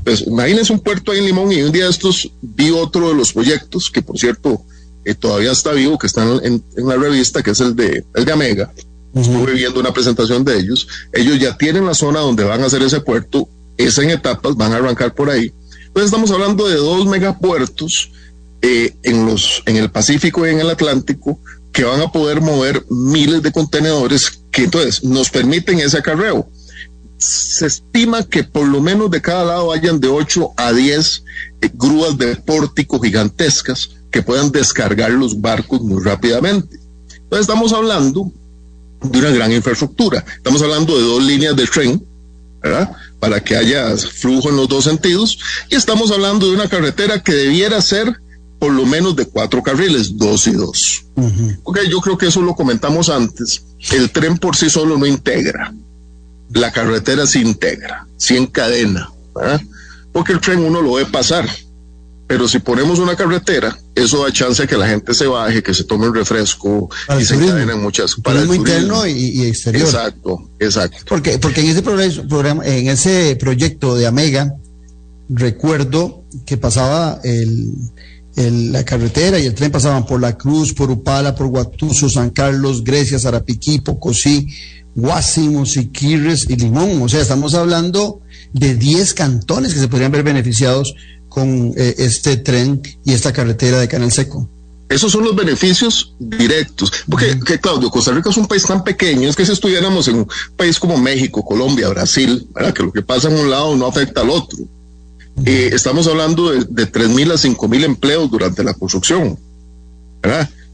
[0.04, 3.14] pues imagínense un puerto ahí en Limón y un día de estos vi otro de
[3.14, 4.62] los proyectos, que por cierto
[5.04, 8.32] eh, todavía está vivo, que está en, la revista, que es el de, el de
[8.32, 8.72] Amega,
[9.14, 12.82] estuve viendo una presentación de ellos, ellos ya tienen la zona donde van a hacer
[12.82, 15.52] ese puerto, es en etapas, van a arrancar por ahí.
[15.86, 18.10] Entonces estamos hablando de dos megapuertos
[18.62, 21.38] eh, en, los, en el Pacífico y en el Atlántico
[21.72, 26.48] que van a poder mover miles de contenedores que entonces nos permiten ese acarreo.
[27.18, 31.24] Se estima que por lo menos de cada lado hayan de 8 a 10
[31.62, 36.78] eh, grúas de pórtico gigantescas que puedan descargar los barcos muy rápidamente.
[37.16, 38.30] Entonces estamos hablando
[39.02, 40.24] de una gran infraestructura.
[40.36, 42.06] Estamos hablando de dos líneas de tren,
[42.62, 42.92] ¿verdad?
[43.18, 45.38] Para que haya flujo en los dos sentidos.
[45.70, 48.20] Y estamos hablando de una carretera que debiera ser
[48.58, 51.04] por lo menos de cuatro carriles, dos y dos.
[51.62, 53.64] Ok, yo creo que eso lo comentamos antes.
[53.92, 55.74] El tren por sí solo no integra.
[56.52, 59.60] La carretera se integra, se encadena, ¿verdad?
[60.12, 61.46] Porque el tren uno lo ve pasar
[62.26, 65.72] pero si ponemos una carretera, eso da chance a que la gente se baje, que
[65.72, 66.88] se tome un refresco
[67.20, 69.86] y se encadenen muchas para el interno y, exterior.
[69.86, 70.98] Exacto, exacto.
[71.08, 74.52] Porque, porque en ese programa, en ese proyecto de Amega,
[75.28, 77.72] recuerdo que pasaba el,
[78.36, 82.84] la carretera y el tren pasaban por La Cruz, por Upala, por Guatuso, San Carlos,
[82.84, 84.46] Grecia, Zarapiquí, Pocosí,
[84.94, 87.00] Guásimo, Siquirres y Limón.
[87.02, 88.20] O sea, estamos hablando
[88.52, 90.94] de 10 cantones que se podrían ver beneficiados
[91.28, 94.48] con eh, este tren y esta carretera de Canal Seco.
[94.88, 96.92] Esos son los beneficios directos.
[97.10, 100.16] Porque, que, Claudio, Costa Rica es un país tan pequeño, es que si estuviéramos en
[100.16, 104.20] un país como México, Colombia, Brasil, que lo que pasa en un lado no afecta
[104.20, 104.58] al otro.
[105.44, 109.38] Eh, estamos hablando de, de 3.000 a 5.000 empleos durante la construcción.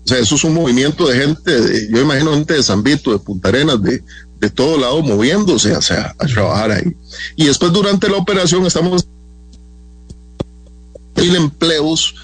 [0.04, 3.18] O sea, eso es un movimiento de gente, yo imagino gente de San Vito, de
[3.18, 4.02] Punta Arenas, de,
[4.40, 6.96] de todo lado moviéndose sea, a trabajar ahí.
[7.36, 9.06] Y después durante la operación estamos
[11.16, 12.14] mil empleos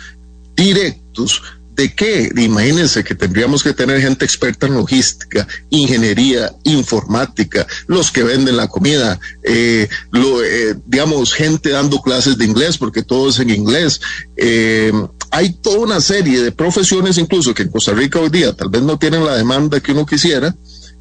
[0.57, 1.43] directos.
[1.79, 2.29] ¿De qué?
[2.37, 8.67] Imagínense que tendríamos que tener gente experta en logística, ingeniería, informática, los que venden la
[8.67, 14.01] comida, eh, eh, digamos, gente dando clases de inglés, porque todo es en inglés.
[14.37, 14.91] Eh,
[15.31, 18.83] hay toda una serie de profesiones, incluso que en Costa Rica hoy día tal vez
[18.83, 20.57] no tienen la demanda que uno quisiera,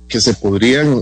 [0.07, 1.01] que se podrían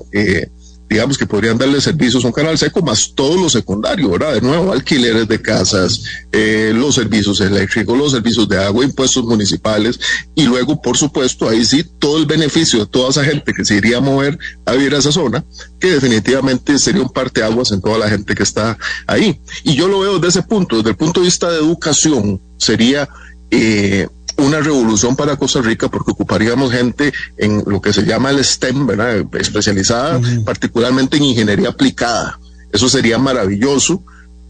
[0.89, 4.33] digamos que podrían darle servicios a un canal seco, más todo lo secundario, ¿verdad?
[4.33, 9.99] De nuevo, alquileres de casas, eh, los servicios eléctricos, los servicios de agua, impuestos municipales,
[10.35, 13.75] y luego, por supuesto, ahí sí, todo el beneficio de toda esa gente que se
[13.75, 15.43] iría a mover a vivir a esa zona,
[15.79, 19.39] que definitivamente sería un parteaguas en toda la gente que está ahí.
[19.63, 23.09] Y yo lo veo desde ese punto, desde el punto de vista de educación, sería
[23.51, 28.43] eh, una revolución para Costa Rica porque ocuparíamos gente en lo que se llama el
[28.43, 29.25] STEM, ¿verdad?
[29.39, 32.39] Especializada particularmente en ingeniería aplicada.
[32.71, 34.03] Eso sería maravilloso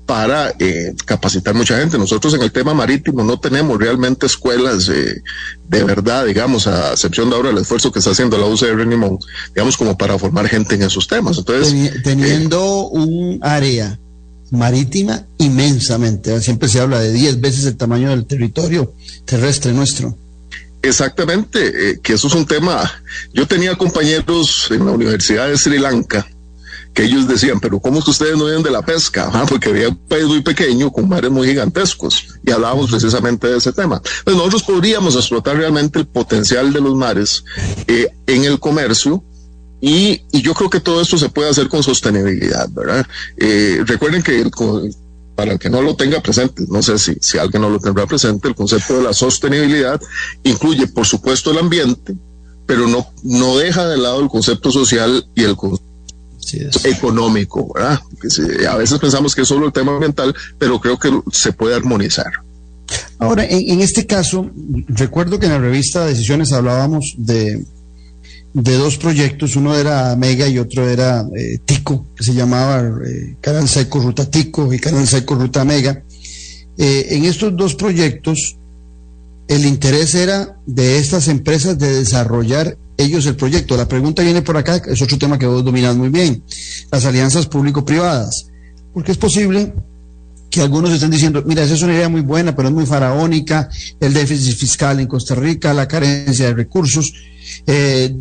[0.06, 1.98] para eh, capacitar mucha gente.
[1.98, 5.22] Nosotros en el tema marítimo no tenemos realmente escuelas eh,
[5.68, 9.18] de verdad, digamos, a excepción de ahora el esfuerzo que está haciendo la UCR Limón,
[9.50, 11.38] digamos, como para formar gente en esos temas.
[11.38, 14.00] Entonces, teniendo un área
[14.56, 16.40] marítima inmensamente.
[16.42, 18.94] Siempre se habla de 10 veces el tamaño del territorio
[19.26, 20.18] terrestre nuestro.
[20.82, 22.92] Exactamente, eh, que eso es un tema.
[23.34, 26.28] Yo tenía compañeros en la Universidad de Sri Lanka
[26.96, 29.30] que ellos decían, pero ¿cómo es que ustedes no viven de la pesca?
[29.34, 33.58] Ah, porque había un país muy pequeño con mares muy gigantescos y hablábamos precisamente de
[33.58, 34.02] ese tema.
[34.24, 37.44] Pues nosotros podríamos explotar realmente el potencial de los mares
[37.88, 39.22] eh, en el comercio
[39.88, 43.06] y, yo creo que todo esto se puede hacer con sostenibilidad, ¿verdad?
[43.38, 44.44] Eh, recuerden que
[45.36, 48.08] para el que no lo tenga presente, no sé si, si alguien no lo tendrá
[48.08, 50.02] presente, el concepto de la sostenibilidad
[50.44, 52.16] incluye, por supuesto, el ambiente,
[52.66, 55.86] pero no, no deja de lado el concepto social y el concepto
[56.86, 58.00] económico, ¿verdad?
[58.68, 62.32] a veces pensamos que es solo el tema ambiental, pero creo que se puede armonizar.
[63.20, 64.50] Ahora, en, en este caso,
[64.88, 67.64] recuerdo que en la revista Decisiones hablábamos de,
[68.56, 73.36] de dos proyectos, uno era Mega y otro era eh, Tico, que se llamaba eh,
[73.42, 76.02] Canal Ruta Tico y Canal Seco Ruta Mega.
[76.78, 78.56] Eh, en estos dos proyectos,
[79.50, 83.76] el interés era de estas empresas de desarrollar ellos el proyecto.
[83.76, 86.42] La pregunta viene por acá, es otro tema que vos dominás muy bien,
[86.90, 88.48] las alianzas público-privadas,
[88.94, 89.74] porque es posible
[90.50, 93.70] que algunos estén diciendo, mira, esa es una idea muy buena, pero es muy faraónica,
[94.00, 97.14] el déficit fiscal en Costa Rica, la carencia de recursos,
[97.68, 98.16] eh,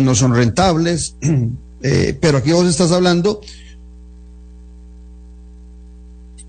[0.00, 1.16] no son rentables,
[1.82, 3.40] eh, pero aquí vos estás hablando.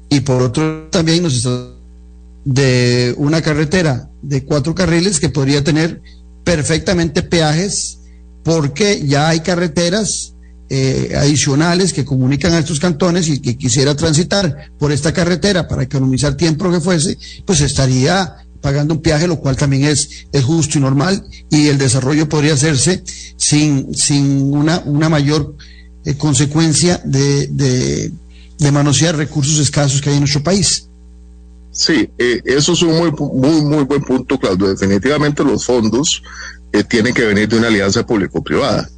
[0.09, 1.71] Y por otro también nos está
[2.45, 6.01] de una carretera de cuatro carriles que podría tener
[6.43, 7.99] perfectamente peajes
[8.43, 10.35] porque ya hay carreteras
[10.69, 15.83] eh, adicionales que comunican a estos cantones y que quisiera transitar por esta carretera para
[15.83, 20.80] economizar tiempo que fuese, pues estaría pagando un peaje, lo cual también es, es justo
[20.80, 23.04] y normal, y el desarrollo podría hacerse
[23.38, 25.56] sin, sin una, una mayor
[26.04, 28.12] eh, consecuencia de, de,
[28.58, 30.89] de, manosear recursos escasos que hay en nuestro país.
[31.69, 34.69] Sí, eh, eso es un muy, muy, muy buen punto, Claudio.
[34.69, 36.23] Definitivamente los fondos
[36.73, 38.89] eh, tienen que venir de una alianza público-privada.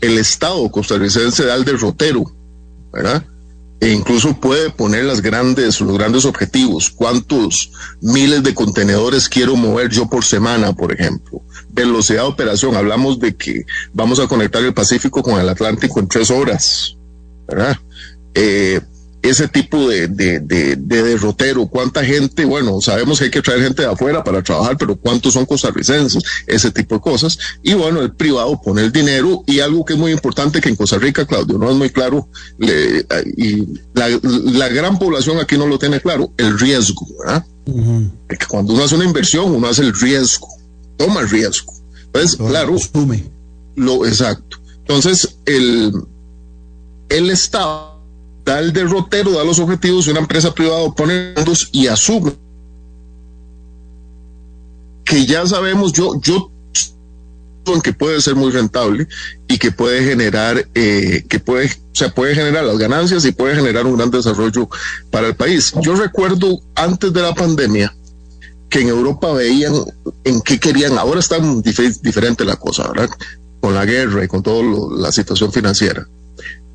[0.00, 2.24] El Estado costarricense da el derrotero,
[2.90, 3.22] ¿verdad?
[3.80, 6.90] E incluso puede poner las grandes, los grandes objetivos.
[6.90, 11.42] ¿Cuántos miles de contenedores quiero mover yo por semana, por ejemplo?
[11.70, 12.74] Velocidad de operación.
[12.74, 16.96] Hablamos de que vamos a conectar el Pacífico con el Atlántico en tres horas,
[17.46, 17.76] ¿verdad?
[18.34, 18.80] Eh,
[19.22, 23.82] ese tipo de, de, de, derrotero, cuánta gente, bueno, sabemos que hay que traer gente
[23.82, 27.38] de afuera para trabajar, pero cuántos son costarricenses, ese tipo de cosas.
[27.62, 30.76] Y bueno, el privado pone el dinero y algo que es muy importante que en
[30.76, 36.00] Costa Rica, Claudio, no es muy claro, y la, gran población aquí no lo tiene
[36.00, 37.44] claro, el riesgo, ¿verdad?
[38.48, 40.48] cuando uno hace una inversión, uno hace el riesgo,
[40.96, 41.72] toma el riesgo.
[42.06, 42.76] Entonces, claro,
[43.74, 44.58] lo exacto.
[44.78, 45.92] Entonces, el,
[47.08, 47.95] el Estado
[48.46, 52.32] da el derrotero, da los objetivos una empresa privada pone fondos y asume
[55.04, 56.50] que ya sabemos, yo, yo
[57.66, 59.08] en que puede ser muy rentable
[59.48, 63.86] y que puede generar, eh, que puede, se puede generar las ganancias y puede generar
[63.86, 64.68] un gran desarrollo
[65.10, 65.72] para el país.
[65.82, 67.92] Yo recuerdo antes de la pandemia
[68.68, 69.74] que en Europa veían
[70.22, 71.38] en qué querían, ahora está
[72.02, 73.10] diferente la cosa, ¿verdad?
[73.60, 74.62] Con la guerra y con toda
[74.96, 76.06] la situación financiera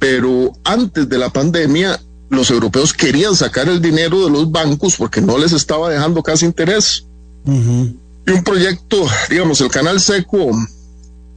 [0.02, 5.22] pero antes de la pandemia los europeos querían sacar el dinero de los bancos porque
[5.22, 7.06] no les estaba dejando casi interés.
[7.46, 10.50] Y un proyecto, digamos, el canal seco,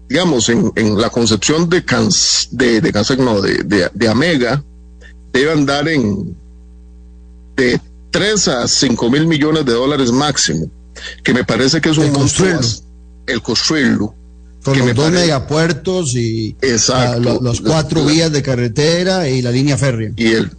[0.09, 4.65] digamos, en, la concepción de, cans, de, de, no, de, de, Amega,
[5.31, 6.35] debe andar en
[7.57, 7.79] de
[8.13, 10.71] 3 a 5 mil millones de dólares máximo,
[11.23, 12.61] que me parece que es un monstruo
[13.27, 14.15] el construirlo.
[14.65, 16.57] Con los dos megapuertos y
[17.21, 20.13] los, cuatro vías de carretera y la línea férrea.
[20.17, 20.51] Y el,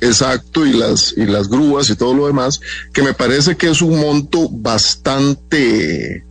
[0.00, 2.60] exacto, y las, y las grúas y todo lo demás,
[2.92, 6.24] que me parece que es un monto bastante,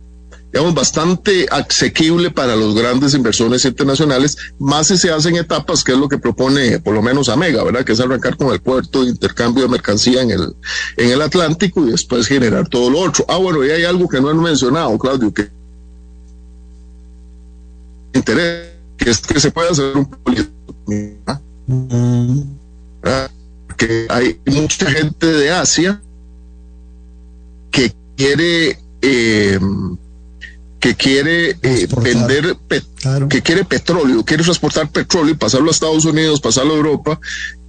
[0.52, 5.98] digamos, bastante asequible para los grandes inversiones internacionales, más si se hacen etapas, que es
[5.98, 7.84] lo que propone por lo menos Amega, ¿verdad?
[7.84, 10.54] Que es arrancar con el puerto de intercambio de mercancía en el,
[10.96, 13.24] en el Atlántico y después generar todo lo otro.
[13.28, 15.61] Ah, bueno, y hay algo que no he mencionado, Claudio, que
[18.14, 20.74] interés, que es que se pueda hacer un proyecto.
[23.66, 26.00] Porque hay mucha gente de Asia
[27.70, 29.58] que quiere eh,
[30.82, 32.56] que quiere eh, vender,
[33.30, 37.20] que quiere petróleo, quiere transportar petróleo y pasarlo a Estados Unidos, pasarlo a Europa,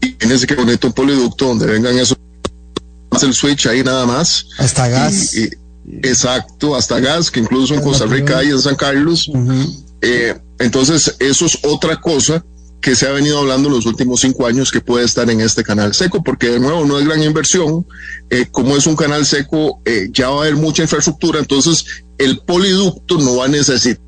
[0.01, 2.17] y ese que bonito un poliducto donde vengan esos,
[3.21, 4.47] el switch ahí nada más.
[4.57, 5.35] Hasta gas.
[6.01, 9.29] exacto, hasta gas, que incluso en Costa Rica y en San Carlos.
[10.03, 12.43] Eh, entonces, eso es otra cosa
[12.81, 15.63] que se ha venido hablando en los últimos cinco años que puede estar en este
[15.63, 17.87] canal seco, porque de nuevo no es gran inversión,
[18.29, 21.85] eh, como es un canal seco, eh, ya va a haber mucha infraestructura, entonces
[22.17, 24.03] el poliducto no va a necesitar.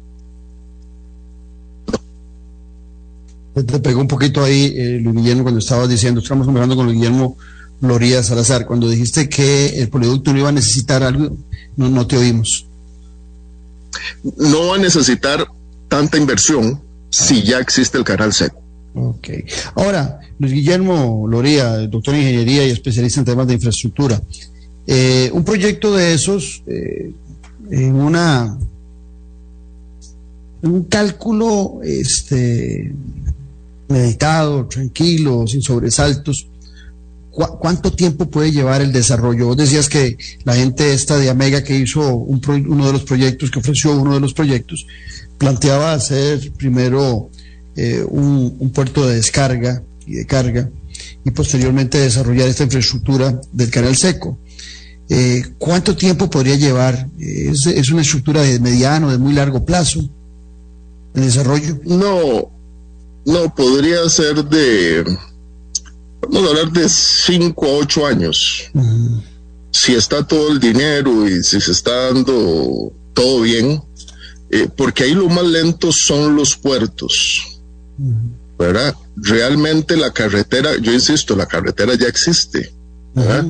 [3.53, 7.37] Te pegó un poquito ahí, Luis Guillermo, cuando estabas diciendo, estamos hablando con Luis Guillermo
[7.79, 11.37] Loría Salazar, cuando dijiste que el poliducto no iba a necesitar algo,
[11.77, 12.67] no, no te oímos.
[14.35, 15.47] No va a necesitar
[15.95, 18.61] tanta inversión si ya existe el canal seco.
[18.95, 19.29] Ok.
[19.75, 24.21] Ahora, Luis Guillermo Loría, doctor en ingeniería y especialista en temas de infraestructura.
[24.85, 27.13] Eh, un proyecto de esos, eh,
[27.71, 28.57] en una
[30.63, 32.93] un cálculo este,
[33.87, 36.47] meditado, tranquilo, sin sobresaltos,
[37.31, 39.47] ¿cuánto tiempo puede llevar el desarrollo?
[39.47, 43.59] Vos decías que la gente esta de Amega que hizo uno de los proyectos, que
[43.59, 44.85] ofreció uno de los proyectos,
[45.37, 47.29] planteaba hacer primero
[47.75, 50.69] eh, un, puerto de descarga y de carga
[51.23, 54.37] y posteriormente desarrollar esta infraestructura del canal seco.
[55.09, 57.07] Eh, ¿Cuánto tiempo podría llevar?
[57.19, 59.99] ¿Es, ¿Es, una estructura de mediano, de muy largo plazo
[61.13, 61.79] el desarrollo?
[61.85, 62.51] No,
[63.25, 65.03] no, podría ser de,
[66.21, 68.71] vamos a hablar de 5 a 8 años.
[69.71, 73.81] Si está todo el dinero y si se está dando todo bien,
[74.55, 77.59] eh, porque ahí lo más lento son los puertos,
[78.57, 78.95] ¿verdad?
[79.17, 82.73] Realmente la carretera, yo insisto, la carretera ya existe,
[83.13, 83.47] ¿verdad?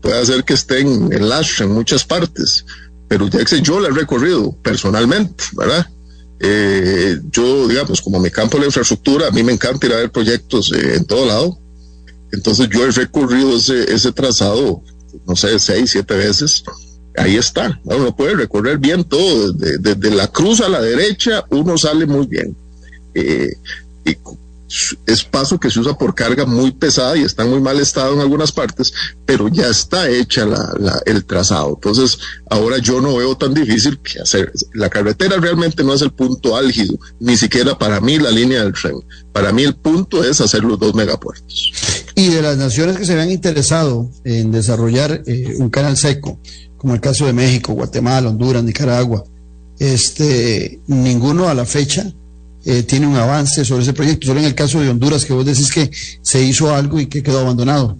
[0.00, 2.64] Puede ser que esté en el Lash en muchas partes,
[3.08, 5.84] pero ya existe, yo la he recorrido personalmente, ¿verdad?
[6.38, 9.96] Eh, yo, digamos, como mi campo de la infraestructura, a mí me encanta ir a
[9.96, 11.58] ver proyectos eh, en todo lado.
[12.30, 14.80] Entonces yo he recorrido ese, ese trazado,
[15.26, 16.62] no sé, seis, siete veces
[17.16, 17.80] ahí está.
[17.84, 22.56] Uno puede recorrer bien todo, desde, la cruz a la derecha, uno sale muy bien.
[23.14, 23.52] Eh,
[25.06, 28.14] es paso que se usa por carga muy pesada y está en muy mal estado
[28.14, 28.92] en algunas partes,
[29.24, 31.74] pero ya está hecha la, el trazado.
[31.74, 32.18] Entonces,
[32.50, 34.52] ahora yo no veo tan difícil que hacer.
[34.74, 38.72] La carretera realmente no es el punto álgido, ni siquiera para mí la línea del
[38.72, 38.96] tren.
[39.32, 41.72] Para mí el punto es hacer los dos megapuertos.
[42.16, 46.40] Y de las naciones que se habían interesado en desarrollar eh, un canal seco,
[46.78, 49.22] como el caso de México, Guatemala, Honduras, Nicaragua,
[49.78, 52.10] este, ninguno a la fecha
[52.64, 54.28] eh, tiene un avance sobre ese proyecto.
[54.28, 55.90] Solo en el caso de Honduras, que vos decís que
[56.22, 57.98] se hizo algo y que quedó abandonado.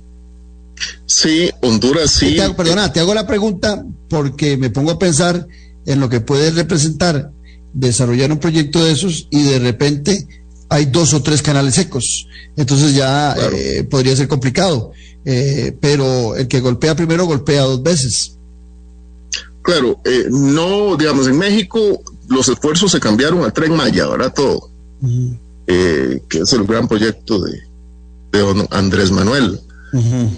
[1.05, 2.37] Sí, Honduras sí.
[2.57, 5.47] perdona, te hago la pregunta porque me pongo a pensar
[5.85, 7.33] en lo que puede representar
[7.73, 10.27] desarrollar un proyecto de esos y de repente
[10.69, 12.27] hay dos o tres canales secos.
[12.57, 14.93] Entonces ya eh, podría ser complicado.
[15.25, 18.39] Eh, pero el que golpea primero golpea dos veces.
[19.63, 20.01] Claro,
[20.31, 24.33] no, digamos, en México los esfuerzos se cambiaron al tren Maya, ¿verdad?
[24.35, 24.71] Todo.
[25.67, 27.61] Eh, que es el gran proyecto de,
[28.71, 29.61] Andrés Manuel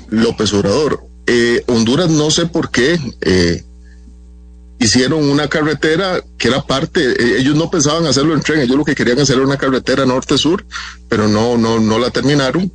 [0.08, 1.04] López Obrador.
[1.26, 3.64] Eh, Honduras no sé por qué eh,
[4.78, 8.94] hicieron una carretera que era parte, ellos no pensaban hacerlo en tren, ellos lo que
[8.94, 10.64] querían hacer era una carretera norte-sur,
[11.08, 12.72] pero no, no, no la terminaron.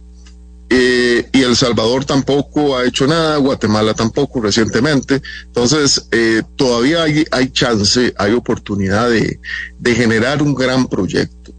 [0.70, 5.22] Eh, y El Salvador tampoco ha hecho nada, Guatemala tampoco recientemente.
[5.45, 9.39] Entonces, eh, todavía hay, hay, chance, hay oportunidad de,
[9.78, 11.54] de generar un gran proyecto.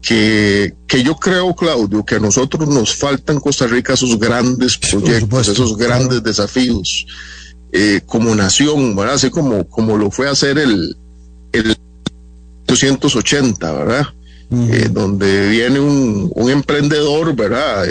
[0.00, 4.78] Que, que, yo creo, Claudio, que a nosotros nos faltan en Costa Rica esos grandes
[4.78, 7.06] proyectos, esos grandes desafíos
[7.72, 9.14] eh, como nación, ¿verdad?
[9.14, 10.96] Así como, como lo fue hacer el,
[11.52, 11.76] el
[12.68, 14.06] 880, ¿verdad?
[14.90, 17.86] donde viene un, un emprendedor, ¿verdad?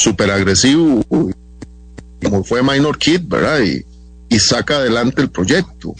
[0.00, 1.04] súper agresivo,
[2.22, 3.60] como fue Minor Kid, ¿verdad?
[3.60, 3.84] Y,
[4.38, 5.94] saca adelante el proyecto.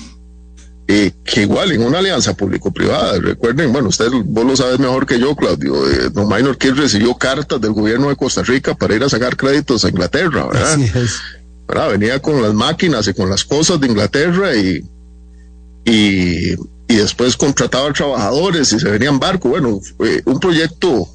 [0.87, 5.21] Eh, que igual en una alianza público-privada, recuerden, bueno, usted vos lo sabes mejor que
[5.21, 9.09] yo, Claudio, eh, Minor Kid recibió cartas del gobierno de Costa Rica para ir a
[9.09, 10.79] sacar créditos a Inglaterra, ¿verdad?
[11.71, 11.91] ¿Verdad?
[11.91, 14.85] Venía con las máquinas y con las cosas de Inglaterra y,
[15.85, 16.53] y,
[16.89, 19.49] y después contrataba trabajadores y se venía en barco.
[19.49, 19.81] Bueno,
[20.25, 21.09] un proyecto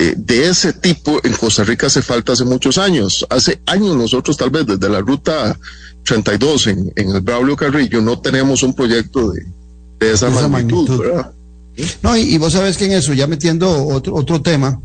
[0.00, 3.26] eh, de ese tipo en Costa Rica hace falta hace muchos años.
[3.30, 5.58] Hace años nosotros tal vez desde la ruta
[6.04, 11.02] 32 en, en el Braulio Carrillo no tenemos un proyecto de, esa, magnitud,
[12.02, 14.80] No, y, vos sabes que en eso, ya metiendo otro, otro tema,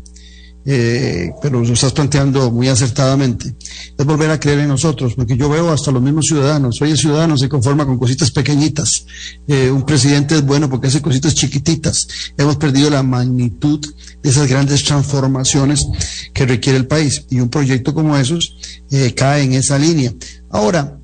[0.66, 3.54] eh, pero lo estás planteando muy acertadamente,
[3.96, 6.98] es volver a creer en nosotros, porque yo veo hasta los mismos ciudadanos, hoy el
[6.98, 9.06] ciudadano se conforma con cositas pequeñitas,
[9.46, 12.06] eh, un presidente es bueno porque hace cositas chiquititas,
[12.38, 13.80] hemos perdido la magnitud
[14.22, 15.86] de esas grandes transformaciones
[16.32, 18.56] que requiere el país, y un proyecto como esos
[18.90, 20.12] eh, cae en esa línea.
[20.50, 20.98] Ahora,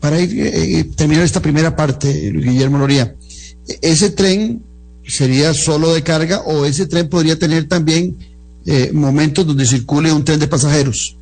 [0.00, 3.14] para ir, terminar esta primera parte, Guillermo Loría,
[3.82, 4.62] ese tren
[5.06, 8.16] sería solo de carga o ese tren podría tener también
[8.66, 11.16] eh, momentos donde circule un tren de pasajeros.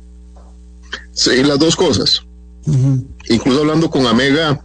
[1.13, 2.21] Sí, las dos cosas.
[3.29, 4.61] Incluso hablando con Amega,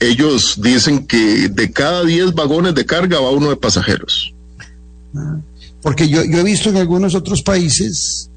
[0.00, 4.34] ellos dicen que de cada 10 vagones de carga va uno de pasajeros.
[5.14, 5.38] Ah,
[5.80, 8.30] porque yo, yo he visto en algunos otros países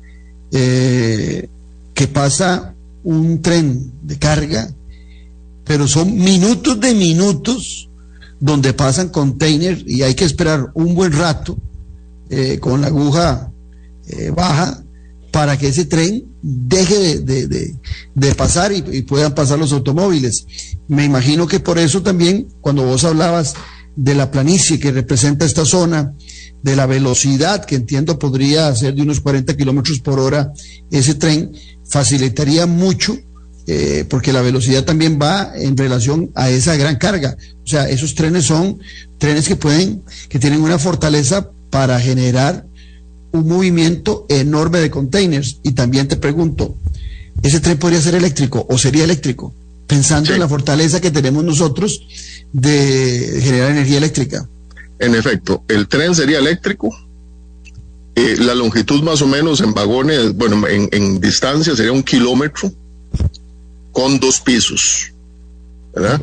[0.51, 1.49] eh,
[1.93, 4.69] que pasa un tren de carga,
[5.65, 7.89] pero son minutos de minutos
[8.39, 11.57] donde pasan containers y hay que esperar un buen rato
[12.29, 13.51] eh, con la aguja
[14.07, 14.83] eh, baja
[15.31, 20.45] para que ese tren deje de, pasar y, puedan pasar los automóviles.
[20.87, 23.53] Me imagino que por eso también, cuando vos hablabas
[23.95, 26.13] de la planicie que representa esta zona,
[26.63, 30.51] de la velocidad que entiendo podría ser de unos 40 kilómetros por hora,
[30.91, 31.51] ese tren
[31.89, 33.17] facilitaría mucho,
[33.67, 37.37] eh, porque la velocidad también va en relación a esa gran carga.
[37.63, 38.79] O sea, esos trenes son
[39.17, 42.66] trenes que pueden, que tienen una fortaleza para generar
[43.31, 45.59] un movimiento enorme de containers.
[45.63, 46.77] Y también te pregunto,
[47.43, 49.53] ¿ese tren podría ser eléctrico o sería eléctrico?
[49.85, 52.05] Pensando en la fortaleza que tenemos nosotros
[52.51, 54.47] de generar energía eléctrica.
[54.99, 56.89] En efecto, el tren sería eléctrico.
[58.15, 62.71] Eh, la longitud más o menos en vagones, bueno, en, en distancia sería un kilómetro
[63.91, 65.13] con dos pisos,
[65.93, 66.21] ¿verdad?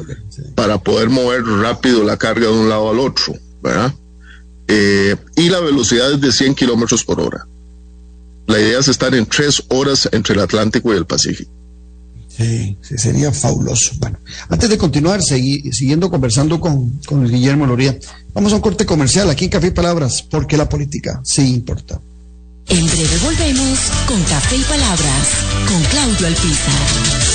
[0.54, 3.94] Para poder mover rápido la carga de un lado al otro, ¿verdad?
[4.68, 7.46] Eh, y la velocidad es de 100 kilómetros por hora.
[8.46, 11.50] La idea es estar en tres horas entre el Atlántico y el Pacífico.
[12.28, 13.92] Sí, sí sería fabuloso.
[13.98, 17.96] Bueno, antes de continuar, siguiendo conversando con, con el Guillermo Loría,
[18.32, 22.00] vamos a un corte comercial aquí en Café y Palabras, porque la política sí importa.
[22.68, 25.28] En breve volvemos con Café y Palabras,
[25.68, 27.34] con Claudio Alpizar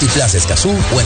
[0.93, 1.05] O en.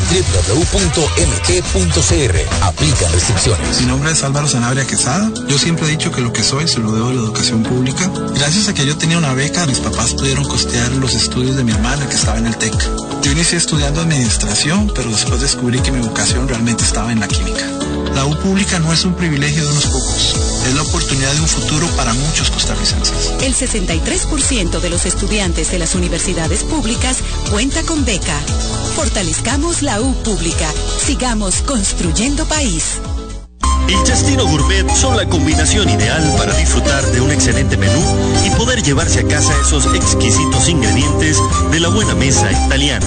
[2.62, 3.82] Aplican restricciones.
[3.82, 5.30] Mi nombre es Álvaro Sanabria Quesada.
[5.48, 8.10] Yo siempre he dicho que lo que soy se lo debo a la educación pública.
[8.36, 11.72] Gracias a que yo tenía una beca, mis papás pudieron costear los estudios de mi
[11.72, 13.15] hermana que estaba en el TEC.
[13.26, 17.66] Yo inicié estudiando administración, pero después descubrí que mi vocación realmente estaba en la química.
[18.14, 20.36] La U pública no es un privilegio de unos pocos,
[20.68, 23.34] es la oportunidad de un futuro para muchos costarricenses.
[23.42, 28.40] El 63% de los estudiantes de las universidades públicas cuenta con beca.
[28.96, 30.72] Fortalezcamos la U pública.
[31.04, 33.00] Sigamos construyendo país.
[33.88, 38.02] El Chastino Gourmet son la combinación ideal para disfrutar de un excelente menú
[38.44, 41.38] y poder llevarse a casa esos exquisitos ingredientes
[41.72, 43.06] de la buena mesa italiana.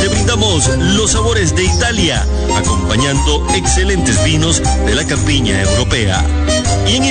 [0.00, 2.24] Te brindamos los sabores de Italia,
[2.56, 6.24] acompañando excelentes vinos de la campiña europea.
[6.86, 7.04] Y en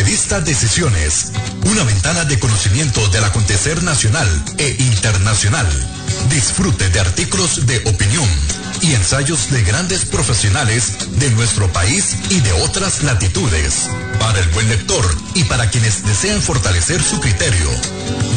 [0.00, 1.30] Revista Decisiones,
[1.66, 4.26] una ventana de conocimiento del acontecer nacional
[4.56, 5.66] e internacional.
[6.30, 8.26] Disfrute de artículos de opinión
[8.80, 13.90] y ensayos de grandes profesionales de nuestro país y de otras latitudes.
[14.18, 17.68] Para el buen lector y para quienes desean fortalecer su criterio.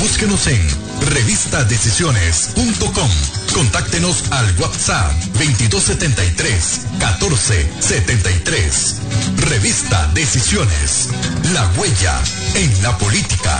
[0.02, 0.68] Búsquenos en
[1.14, 3.43] revistadecisiones.com.
[3.54, 8.96] Contáctenos al WhatsApp 2273 1473.
[9.38, 11.10] Revista Decisiones.
[11.54, 12.20] La huella
[12.56, 13.60] en la política.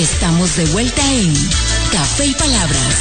[0.00, 1.30] Estamos de vuelta en
[1.92, 2.96] Café y Palabras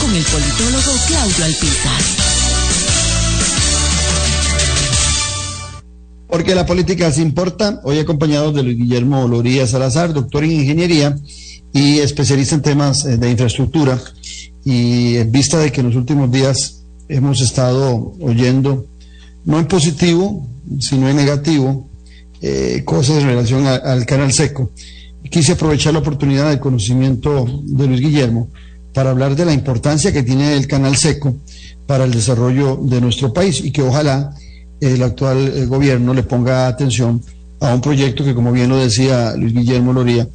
[0.00, 2.00] con el politólogo Claudio Alpizar.
[6.26, 11.18] Porque la política se importa, hoy acompañado de Guillermo Loría Salazar, doctor en ingeniería
[11.74, 14.00] y especialista en temas eh, de infraestructura.
[14.64, 18.86] Y en vista de que en los últimos días hemos estado oyendo,
[19.44, 20.48] no en positivo,
[20.80, 21.90] sino en negativo,
[22.40, 24.72] eh, cosas en relación al canal seco
[25.30, 28.48] quise aprovechar la oportunidad del conocimiento de Luis Guillermo
[28.92, 31.36] para hablar de la importancia que tiene el canal seco
[31.86, 34.34] para el desarrollo de nuestro país y que ojalá
[34.80, 37.22] el actual eh, gobierno le ponga atención
[37.60, 40.28] a un proyecto que, como bien lo decía Luis Guillermo Loría,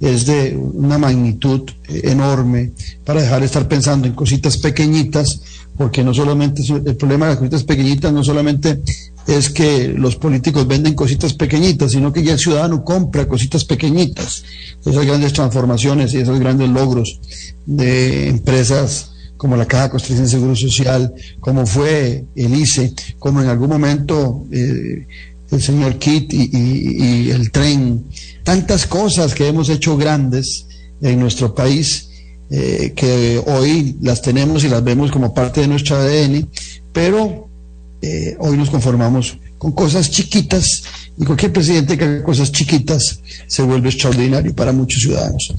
[0.00, 2.72] es de una magnitud eh, enorme
[3.04, 5.40] para dejar de estar pensando en cositas pequeñitas,
[5.76, 8.80] porque no solamente el problema de las cositas pequeñitas no solamente
[9.26, 14.44] es que los políticos venden cositas pequeñitas, sino que ya el ciudadano compra cositas pequeñitas.
[14.84, 17.20] Esas grandes transformaciones y esos grandes logros
[17.66, 23.48] de empresas como la Caja Costarricense de Seguro Social, como fue el ICE, como en
[23.48, 25.06] algún momento eh,
[25.50, 28.06] el señor Kit y, y- y el tren,
[28.42, 30.66] tantas cosas que hemos hecho grandes
[31.02, 32.08] en nuestro país,
[32.50, 36.48] eh, que hoy las tenemos y las vemos como parte de nuestro ADN,
[36.92, 37.43] pero
[38.04, 40.84] eh, hoy nos conformamos con cosas chiquitas
[41.16, 45.54] y cualquier presidente que haga cosas chiquitas se vuelve extraordinario para muchos ciudadanos.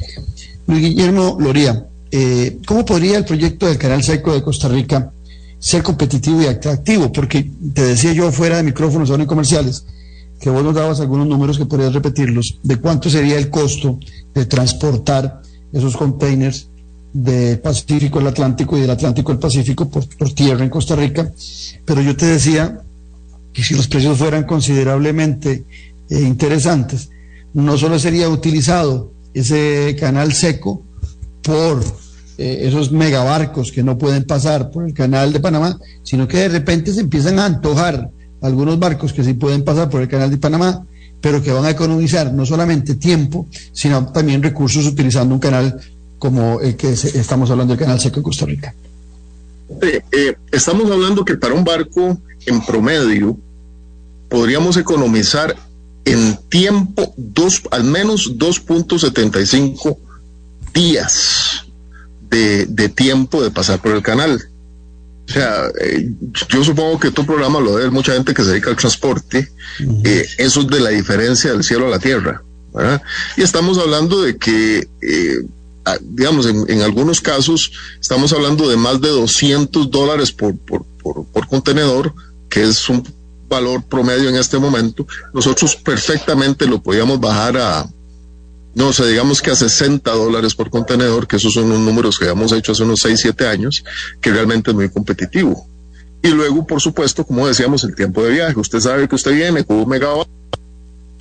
[0.68, 5.12] Luis Guillermo Loría, eh, ¿cómo podría el proyecto del Canal Seco de Costa Rica
[5.58, 7.12] ser competitivo y atractivo?
[7.12, 9.86] Porque te decía yo fuera de micrófonos o comerciales
[10.40, 14.00] que vos nos dabas algunos números que podrías repetirlos, de cuánto sería el costo
[14.36, 15.42] de transportar
[15.74, 16.70] esos containers
[17.16, 21.32] del Pacífico al Atlántico y del Atlántico al Pacífico por, tierra en Costa Rica.
[21.86, 22.82] Pero yo te decía
[23.54, 25.64] que si los precios fueran considerablemente
[26.10, 27.10] eh, interesantes,
[27.54, 30.84] no solo sería utilizado ese canal seco
[31.42, 31.82] por
[32.38, 36.50] eh, esos megabarcos que no pueden pasar por el canal de Panamá, sino que de
[36.50, 38.10] repente se empiezan a antojar
[38.42, 40.86] algunos barcos que sí pueden pasar por el canal de Panamá,
[41.22, 45.80] pero que van a economizar no solamente tiempo, sino también recursos utilizando un canal
[46.20, 48.74] como el que estamos hablando del canal seco de Costa Rica.
[49.82, 53.38] Eh, estamos hablando que para un barco en promedio
[54.30, 55.56] podríamos economizar
[56.06, 59.98] en tiempo dos, al menos 2.75
[60.74, 61.66] días
[62.30, 64.40] de, de, tiempo de pasar por el canal.
[65.28, 66.12] O sea, eh,
[66.50, 69.52] yo supongo que tu programa lo ve mucha gente que se dedica al transporte.
[70.04, 72.44] Eh, eso es de la diferencia del cielo a la tierra.
[72.74, 73.02] ¿verdad?
[73.38, 75.38] Y estamos hablando de que, eh,
[76.02, 82.14] digamos, en, algunos casos, estamos hablando de más de 200 dólares por, por, por, contenedor,
[82.50, 83.04] que es un
[83.48, 85.08] valor promedio en este momento.
[85.34, 87.90] Nosotros perfectamente lo podíamos bajar a,
[88.74, 92.26] no sé, digamos que a 60 dólares por contenedor, que esos son los números que
[92.26, 93.84] habíamos hecho hace unos 6, 7 años,
[94.20, 95.68] que realmente es muy competitivo.
[96.22, 98.60] Y luego, por supuesto, como decíamos, el tiempo de viaje.
[98.60, 100.28] Usted sabe que usted viene con un megawatt,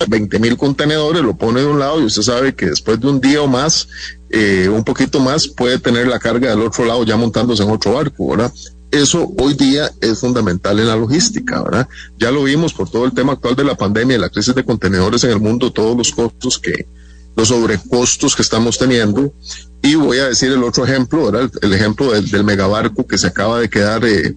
[0.07, 3.21] 20 mil contenedores, lo pone de un lado y usted sabe que después de un
[3.21, 3.87] día o más,
[4.29, 7.93] eh, un poquito más, puede tener la carga del otro lado ya montándose en otro
[7.93, 8.53] barco, ¿verdad?
[8.91, 11.87] Eso hoy día es fundamental en la logística, ¿verdad?
[12.17, 15.23] Ya lo vimos por todo el tema actual de la pandemia, la crisis de contenedores
[15.23, 16.87] en el mundo, todos los costos que,
[17.35, 19.33] los sobrecostos que estamos teniendo.
[19.81, 21.51] Y voy a decir el otro ejemplo, ¿verdad?
[21.61, 24.35] El, ejemplo del, megabarco que se acaba de quedar eh,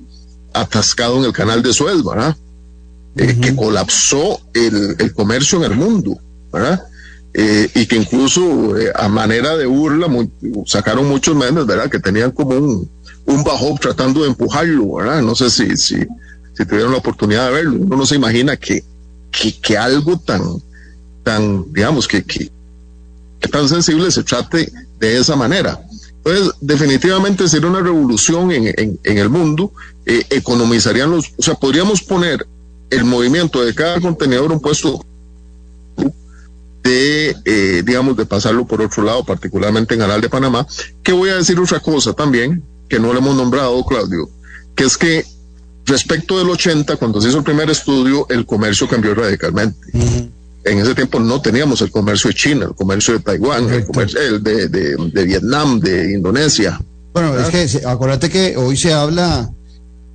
[0.53, 2.37] atascado en el canal de Suez, ¿verdad?
[3.17, 6.19] Eh, que colapsó el, comercio en el mundo,
[6.53, 6.83] ¿verdad?
[7.35, 10.09] Eh, y que incluso a manera de burla
[10.67, 11.91] sacaron muchos memes, ¿verdad?
[11.91, 12.89] Que tenían como un,
[13.27, 15.23] un bajo tratando de empujarlo, ¿verdad?
[15.23, 15.97] No sé si, si,
[16.55, 17.77] si tuvieron la oportunidad de verlo.
[17.81, 18.83] Uno no se imagina que,
[19.31, 20.43] que, que algo tan,
[21.23, 22.51] tan, digamos, que, que,
[23.39, 25.79] que tan sensible se trate de esa manera.
[26.25, 29.73] Entonces, definitivamente sería una revolución en, en, el mundo,
[30.07, 32.47] eh, economizarían los, o sea, podríamos poner
[32.91, 35.05] el movimiento de cada contenedor un puesto
[36.83, 40.67] de, eh, digamos, de pasarlo por otro lado, particularmente en Canal de Panamá,
[41.03, 44.29] que voy a decir otra cosa también, que no le hemos nombrado, Claudio,
[44.75, 45.25] que es que
[45.85, 49.79] respecto del 80, cuando se hizo el primer estudio, el comercio cambió radicalmente.
[50.65, 54.39] En ese tiempo no teníamos el comercio de China, el comercio de Taiwán, el comercio
[54.39, 56.79] de, de, Vietnam, de Indonesia.
[57.13, 59.51] Bueno, es que acuérdate que hoy se habla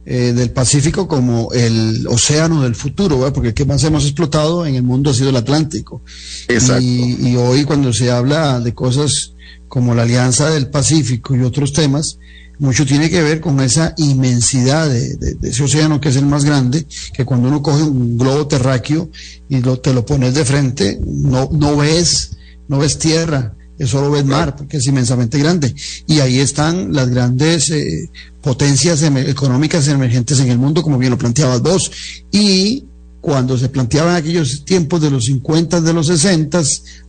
[0.06, 4.76] eh, del Pacífico como el océano del futuro, porque el que más hemos explotado en
[4.76, 6.02] el mundo ha sido el Atlántico.
[6.48, 6.84] Exacto.
[6.84, 9.34] y hoy cuando se habla de cosas
[9.68, 12.20] como la Alianza del Pacífico y otros temas,
[12.60, 16.86] mucho tiene que ver con esa inmensidad de, ese océano que es el más grande,
[17.14, 19.10] que cuando uno coge un globo terráqueo
[19.50, 22.38] y lo, te lo pones de frente, no, no ves,
[22.68, 25.74] no ves tierra, solo ves mar, porque es inmensamente grande.
[26.08, 28.10] Y ahí están las grandes eh,
[28.42, 31.92] potencias económicas emergentes en el mundo, como bien lo planteabas vos.
[32.32, 32.86] Y
[33.22, 36.62] cuando se planteaban aquellos tiempos de los 50, de los 60,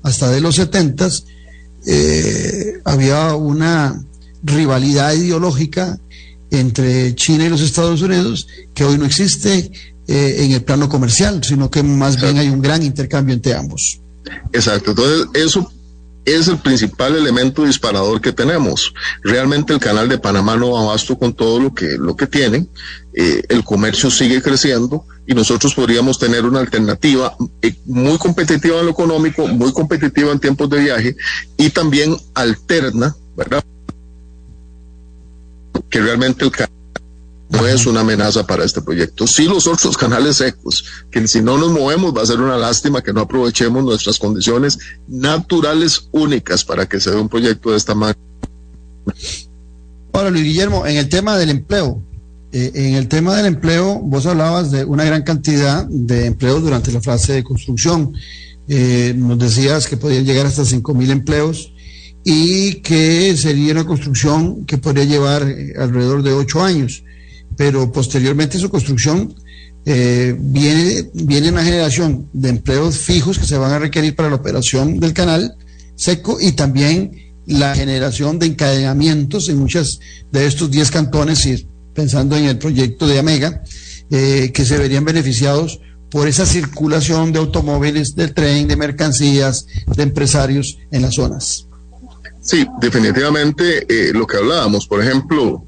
[0.02, 1.08] hasta de los 70,
[1.86, 4.00] eh, había una
[4.42, 5.98] rivalidad ideológica
[6.50, 9.70] entre China y los Estados Unidos que hoy no existe
[10.06, 14.00] eh, en el plano comercial, sino que más bien hay un gran intercambio entre ambos.
[14.52, 15.70] Exacto, entonces eso
[16.24, 18.94] es el principal elemento disparador que tenemos.
[19.22, 22.66] Realmente el canal de Panamá no abasto con todo lo que, lo que tiene,
[23.14, 28.86] eh, el comercio sigue creciendo y nosotros podríamos tener una alternativa eh, muy competitiva en
[28.86, 31.16] lo económico, muy competitiva en tiempos de viaje
[31.56, 33.64] y también alterna, ¿verdad?
[35.90, 36.83] que realmente el canal
[37.54, 39.26] no es una amenaza para este proyecto.
[39.26, 43.02] Sí los otros canales secos, que si no nos movemos va a ser una lástima
[43.02, 44.78] que no aprovechemos nuestras condiciones
[45.08, 48.18] naturales únicas para que se dé un proyecto de esta manera.
[50.12, 52.00] Ahora, Luis Guillermo, en el tema del empleo,
[52.52, 56.92] eh, en el tema del empleo, vos hablabas de una gran cantidad de empleos durante
[56.92, 58.12] la fase de construcción.
[58.68, 61.72] Eh, nos decías que podían llegar hasta cinco mil empleos
[62.22, 67.02] y que sería una construcción que podría llevar eh, alrededor de ocho años,
[67.56, 69.34] pero posteriormente su construcción
[69.86, 74.36] eh, viene, viene una generación de empleos fijos que se van a requerir para la
[74.36, 75.56] operación del canal
[75.96, 77.12] seco y también
[77.46, 80.00] la generación de encadenamientos en muchos
[80.32, 83.62] de estos 10 cantones, y pensando en el proyecto de Amega,
[84.10, 85.80] eh, que se verían beneficiados
[86.10, 91.66] por esa circulación de automóviles, del tren, de mercancías, de empresarios en las zonas.
[92.40, 95.66] Sí, definitivamente eh, lo que hablábamos, por ejemplo,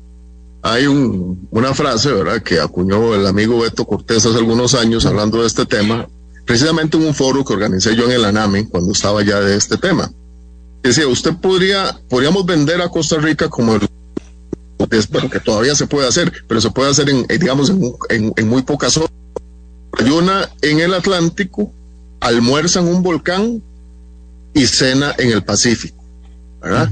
[0.73, 5.47] hay una frase, ¿verdad?, que acuñó el amigo Beto Cortés hace algunos años hablando de
[5.47, 6.09] este tema,
[6.45, 9.77] precisamente en un foro que organicé yo en el ANAME cuando estaba ya de este
[9.77, 10.11] tema.
[10.83, 13.89] Decía, usted podría, podríamos vender a Costa Rica como el
[15.11, 17.71] bueno, que todavía se puede hacer, pero se puede hacer en, eh, digamos,
[18.09, 19.11] en, en, muy pocas horas.
[19.99, 21.73] Ayuna en el Atlántico,
[22.21, 23.62] almuerza en un volcán
[24.55, 26.05] y cena en el Pacífico.
[26.61, 26.91] ¿verdad?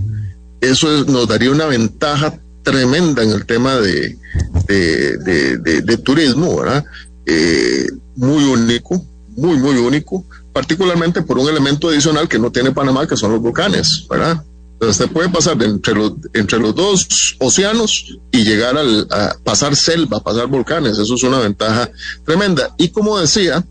[0.60, 4.18] Eso nos daría una ventaja tremenda en el tema de,
[4.66, 6.84] de, turismo, ¿verdad?
[7.26, 7.86] Eh,
[8.16, 9.04] muy único,
[9.36, 13.40] muy, muy único, particularmente por un elemento adicional que no tiene Panamá, que son los
[13.40, 14.42] volcanes, ¿verdad?
[14.72, 19.76] Entonces usted puede pasar entre los, entre los dos océanos y llegar al, a pasar
[19.76, 21.90] selva, pasar volcanes, eso es una ventaja
[22.24, 22.74] tremenda.
[22.76, 23.64] Y como decía,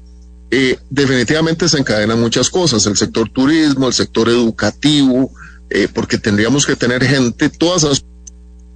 [0.50, 5.32] eh, definitivamente se encadenan muchas cosas, el sector turismo, el sector educativo,
[5.70, 8.06] eh, porque tendríamos que tener gente, todas esas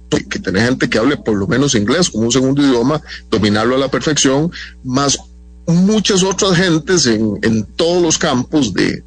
[0.08, 3.00] que tener gente que hable por lo menos inglés como un segundo idioma,
[3.30, 4.50] dominarlo a la perfección,
[4.84, 5.18] más
[5.66, 9.02] muchas otras gentes en, en todos los campos de,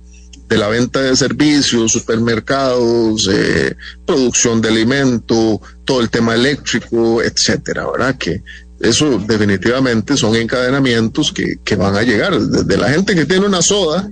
[0.48, 3.76] de la venta de servicios, supermercados, eh,
[4.06, 8.18] producción de alimento, todo el tema eléctrico, etcétera, ¿verdad?
[8.18, 8.44] Que
[8.80, 13.62] eso definitivamente son encadenamientos que, que van a llegar, desde la gente que tiene una
[13.62, 14.12] soda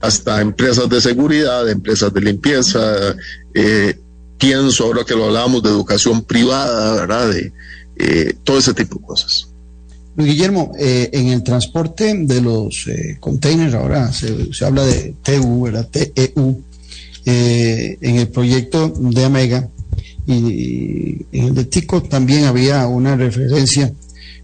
[0.00, 3.14] hasta empresas de seguridad, empresas de limpieza,
[3.54, 3.98] eh,
[4.46, 7.30] pienso ahora que lo hablábamos de educación privada, ¿verdad?
[7.30, 7.52] De
[7.96, 9.48] eh, todo ese tipo de cosas.
[10.16, 12.86] Guillermo, eh, en el transporte de los
[13.20, 15.88] containers, ahora se, habla de TU, ¿verdad?
[15.88, 16.62] TEU,
[17.24, 19.68] en el proyecto de Amega
[20.26, 23.92] y, en el de Tico también había una referencia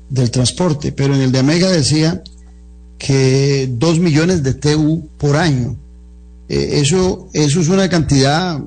[0.08, 2.22] del transporte, pero en el de Amega decía
[2.98, 5.76] que 2 millones de TU por año.
[6.48, 8.60] Eh, eso, eso es una cantidad,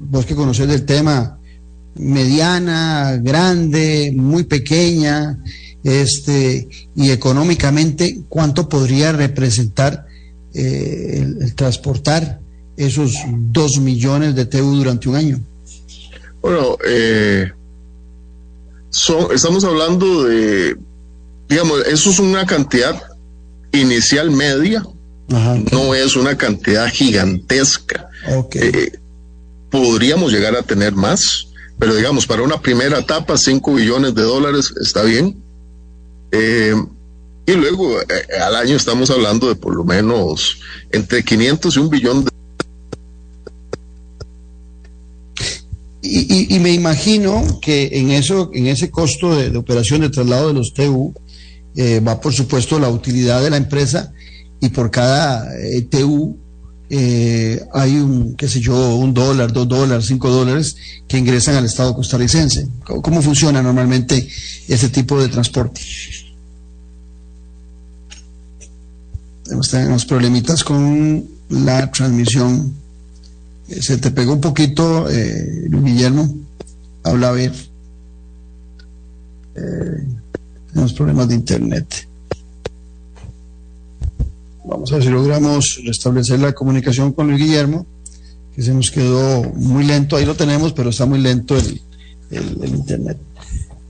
[0.00, 1.38] vos que conoces del tema,
[1.94, 5.38] mediana, grande, muy pequeña,
[5.84, 10.06] este, y económicamente, ¿cuánto podría representar
[10.54, 12.40] eh, el, transportar
[12.76, 15.40] esos 2 millones de TU durante un año?
[16.40, 17.50] Bueno, eh,
[18.88, 20.76] son, estamos hablando de,
[21.48, 23.00] digamos, eso es una cantidad
[23.72, 24.84] inicial media,
[25.70, 28.08] no es una cantidad gigantesca.
[28.54, 28.99] Eh,
[29.70, 31.46] podríamos llegar a tener más,
[31.78, 35.36] pero digamos, para una primera etapa, 5 billones de dólares está bien.
[36.32, 36.74] Eh,
[37.46, 38.04] y luego eh,
[38.40, 40.60] al año estamos hablando de por lo menos
[40.92, 42.30] entre 500 y un billón de
[46.02, 50.74] Y, me imagino que en eso, en ese costo de, operación de traslado de los
[50.74, 51.14] TU,
[51.76, 54.12] eh, va por supuesto la utilidad de la empresa
[54.60, 55.46] y por cada
[55.90, 56.36] TU
[56.92, 60.74] eh, hay un, qué sé yo, un dólar, dos dólares, cinco dólares
[61.06, 62.66] que ingresan al Estado costarricense.
[62.84, 64.28] ¿Cómo, funciona normalmente
[64.66, 65.80] ese tipo de transporte?
[69.70, 72.74] Tenemos problemitas con la transmisión.
[73.68, 76.34] Se te pegó un poquito, Guillermo.
[77.04, 77.52] Habla a ver.
[80.72, 82.09] Tenemos problemas de internet.
[84.70, 87.86] Vamos a ver si logramos restablecer la comunicación con Luis Guillermo,
[88.54, 90.16] que se nos quedó muy lento.
[90.16, 91.80] Ahí lo tenemos, pero está muy lento el,
[92.30, 93.18] internet.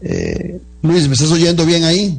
[0.00, 2.18] Eh, Luis, ¿me estás oyendo bien ahí?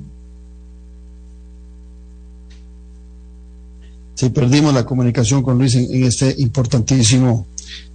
[4.13, 7.47] Sí, perdimos la comunicación con Luis en, este importantísimo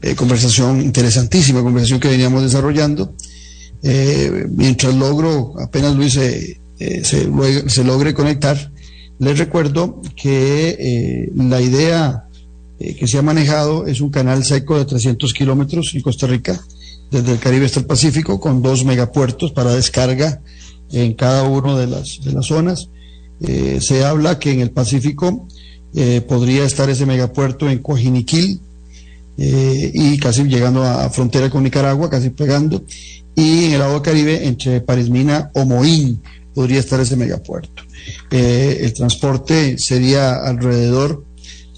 [0.03, 3.15] eh, conversación, interesantísima conversación que veníamos desarrollando.
[3.85, 6.59] Eh, mientras logro, apenas Luis eh,
[7.05, 8.73] se, logre conectar,
[9.19, 12.25] les recuerdo que eh, la idea
[12.79, 16.61] que se ha manejado es un canal seco de 300 kilómetros en Costa Rica,
[17.11, 20.43] desde el Caribe hasta el Pacífico, con dos megapuertos para descarga
[20.93, 22.91] en cada una de las, de las zonas.
[23.41, 25.49] se habla que en el Pacífico
[26.29, 28.61] podría estar ese megapuerto en Coajiniquil,
[29.39, 32.85] y casi llegando a frontera con Nicaragua, casi pegando,
[33.35, 36.23] y en el agua Caribe entre Parismina o Moín
[36.55, 37.86] podría estar ese megapuerto.
[38.31, 41.25] Eh, el transporte sería alrededor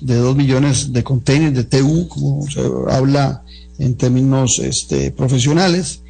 [0.01, 2.61] de 2 millones de containers de TU, como se
[2.91, 3.43] habla
[3.79, 6.03] en términos este, profesionales,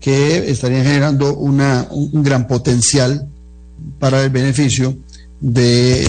[0.00, 3.28] que estarían generando una, un gran potencial
[3.98, 4.96] para el beneficio
[5.40, 6.02] de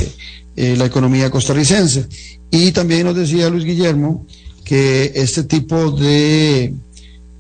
[0.56, 2.08] eh, la economía costarricense.
[2.50, 4.26] Y también nos decía Luis Guillermo
[4.64, 6.74] que este tipo de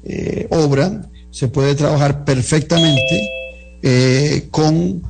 [0.04, 3.30] eh, obra se puede trabajar perfectamente
[4.52, 5.02] con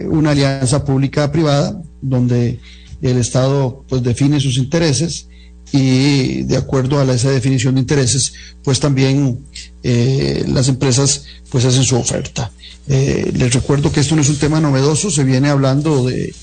[0.00, 2.60] eh, una alianza pública-privada donde
[3.00, 5.28] el Estado pues define sus intereses
[5.72, 9.40] y de acuerdo a esa definición de intereses pues también
[9.82, 12.52] las empresas pues hacen su oferta.
[12.86, 16.34] les recuerdo que esto no es un tema novedoso, se viene hablando de,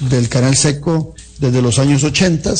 [0.00, 2.54] del canal seco desde los años 80,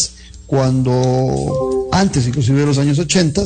[0.47, 3.43] cuando antes inclusive de los años 80,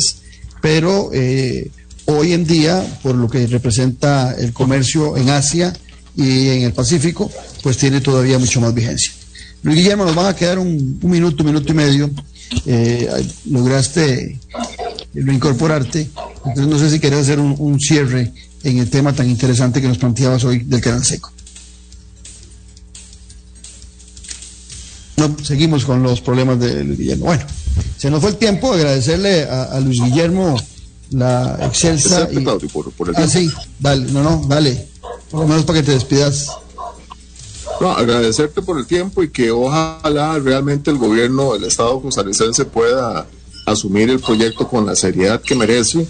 [0.60, 1.70] pero eh,
[2.06, 5.72] hoy en día, por lo que representa el comercio en Asia
[6.18, 7.30] y en el Pacífico,
[7.62, 9.12] pues tiene todavía mucho más vigencia.
[9.62, 12.10] Luis Guillermo, nos van a quedar un, minuto, un minuto y medio.
[12.66, 13.08] Eh,
[13.50, 14.40] lograste
[15.14, 16.08] lo incorporarte,
[16.44, 18.32] entonces no sé si querés hacer un, un cierre
[18.64, 21.30] en el tema tan interesante que nos planteabas hoy del canal seco.
[25.18, 27.26] No, seguimos con los problemas de Luis Guillermo.
[27.26, 27.44] Bueno,
[27.96, 30.56] se nos fue el tiempo, agradecerle a, Luis Guillermo
[31.10, 32.28] la excelsa.
[32.32, 32.44] Y...
[33.14, 34.87] ah, sí, dale, no, no, dale.
[35.30, 36.48] Por lo menos para que te despidas.
[37.80, 43.26] No, agradecerte por el tiempo y que ojalá realmente el gobierno del Estado costarricense pueda
[43.66, 46.06] asumir el proyecto con la seriedad que merece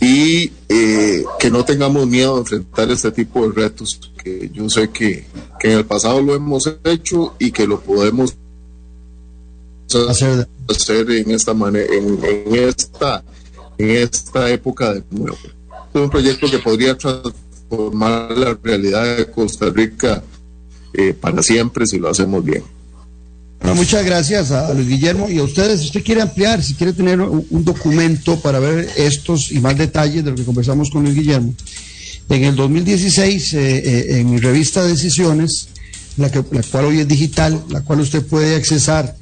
[0.00, 4.90] y eh, que no tengamos miedo de enfrentar este tipo de retos que yo sé
[4.90, 5.26] que,
[5.62, 8.34] en el pasado lo hemos hecho y que lo podemos
[10.08, 10.48] hacer,
[11.10, 13.24] en esta manera en, esta
[13.78, 15.38] en esta época de nuevo
[15.94, 20.22] es un proyecto que podría transformar la realidad de Costa Rica
[20.94, 22.62] eh, para siempre si lo hacemos bien
[23.74, 25.80] muchas gracias a Luis Guillermo y a ustedes.
[25.80, 30.24] Si usted quiere ampliar, si quiere tener un, documento para ver estos y más detalles
[30.24, 31.54] de lo que conversamos con Luis Guillermo,
[32.28, 35.68] en el 2016, eh, eh, en mi revista Decisiones,
[36.16, 39.16] la, que, la cual hoy es digital, la cual usted puede accesar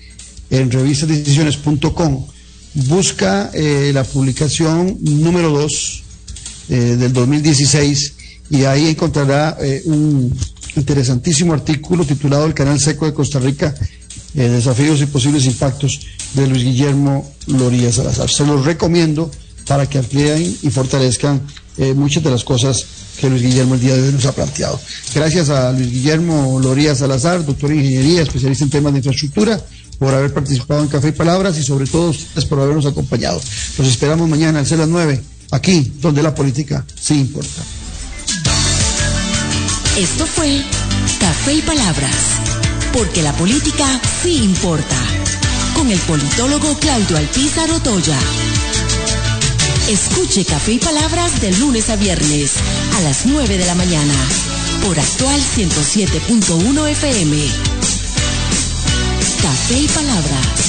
[0.50, 2.26] en revistadecisiones.com,
[2.74, 6.02] busca eh, la publicación número 2
[6.68, 8.14] del 2016
[8.50, 10.36] y ahí encontrará un
[10.76, 13.74] interesantísimo artículo titulado El Canal Seco de Costa Rica
[14.36, 16.00] eh, desafíos y posibles impactos
[16.34, 18.28] de Luis Guillermo Loría Salazar.
[18.28, 19.30] Se los recomiendo
[19.68, 21.40] para que amplíen y fortalezcan
[21.78, 22.84] eh, muchas de las cosas
[23.20, 24.80] que Luis Guillermo el día de hoy nos ha planteado.
[25.14, 29.64] Gracias a Luis Guillermo Loría Salazar, doctor en ingeniería, especialista en temas de infraestructura,
[30.00, 32.12] por haber participado en Café y Palabras y sobre todo
[32.48, 33.40] por habernos acompañado.
[33.78, 35.20] Los esperamos mañana al las 9,
[35.52, 37.62] aquí donde la política sí importa.
[39.96, 40.60] Esto fue
[41.20, 42.40] Café y Palabras
[42.92, 44.96] porque la política sí importa.
[45.74, 48.18] Con el politólogo Claudio Alpizar Otoya.
[49.88, 52.54] Escuche Café y Palabras de lunes a viernes
[52.96, 54.14] a las 9 de la mañana
[54.84, 57.36] por actual 107.1 FM.
[59.42, 60.63] Café y Palabras.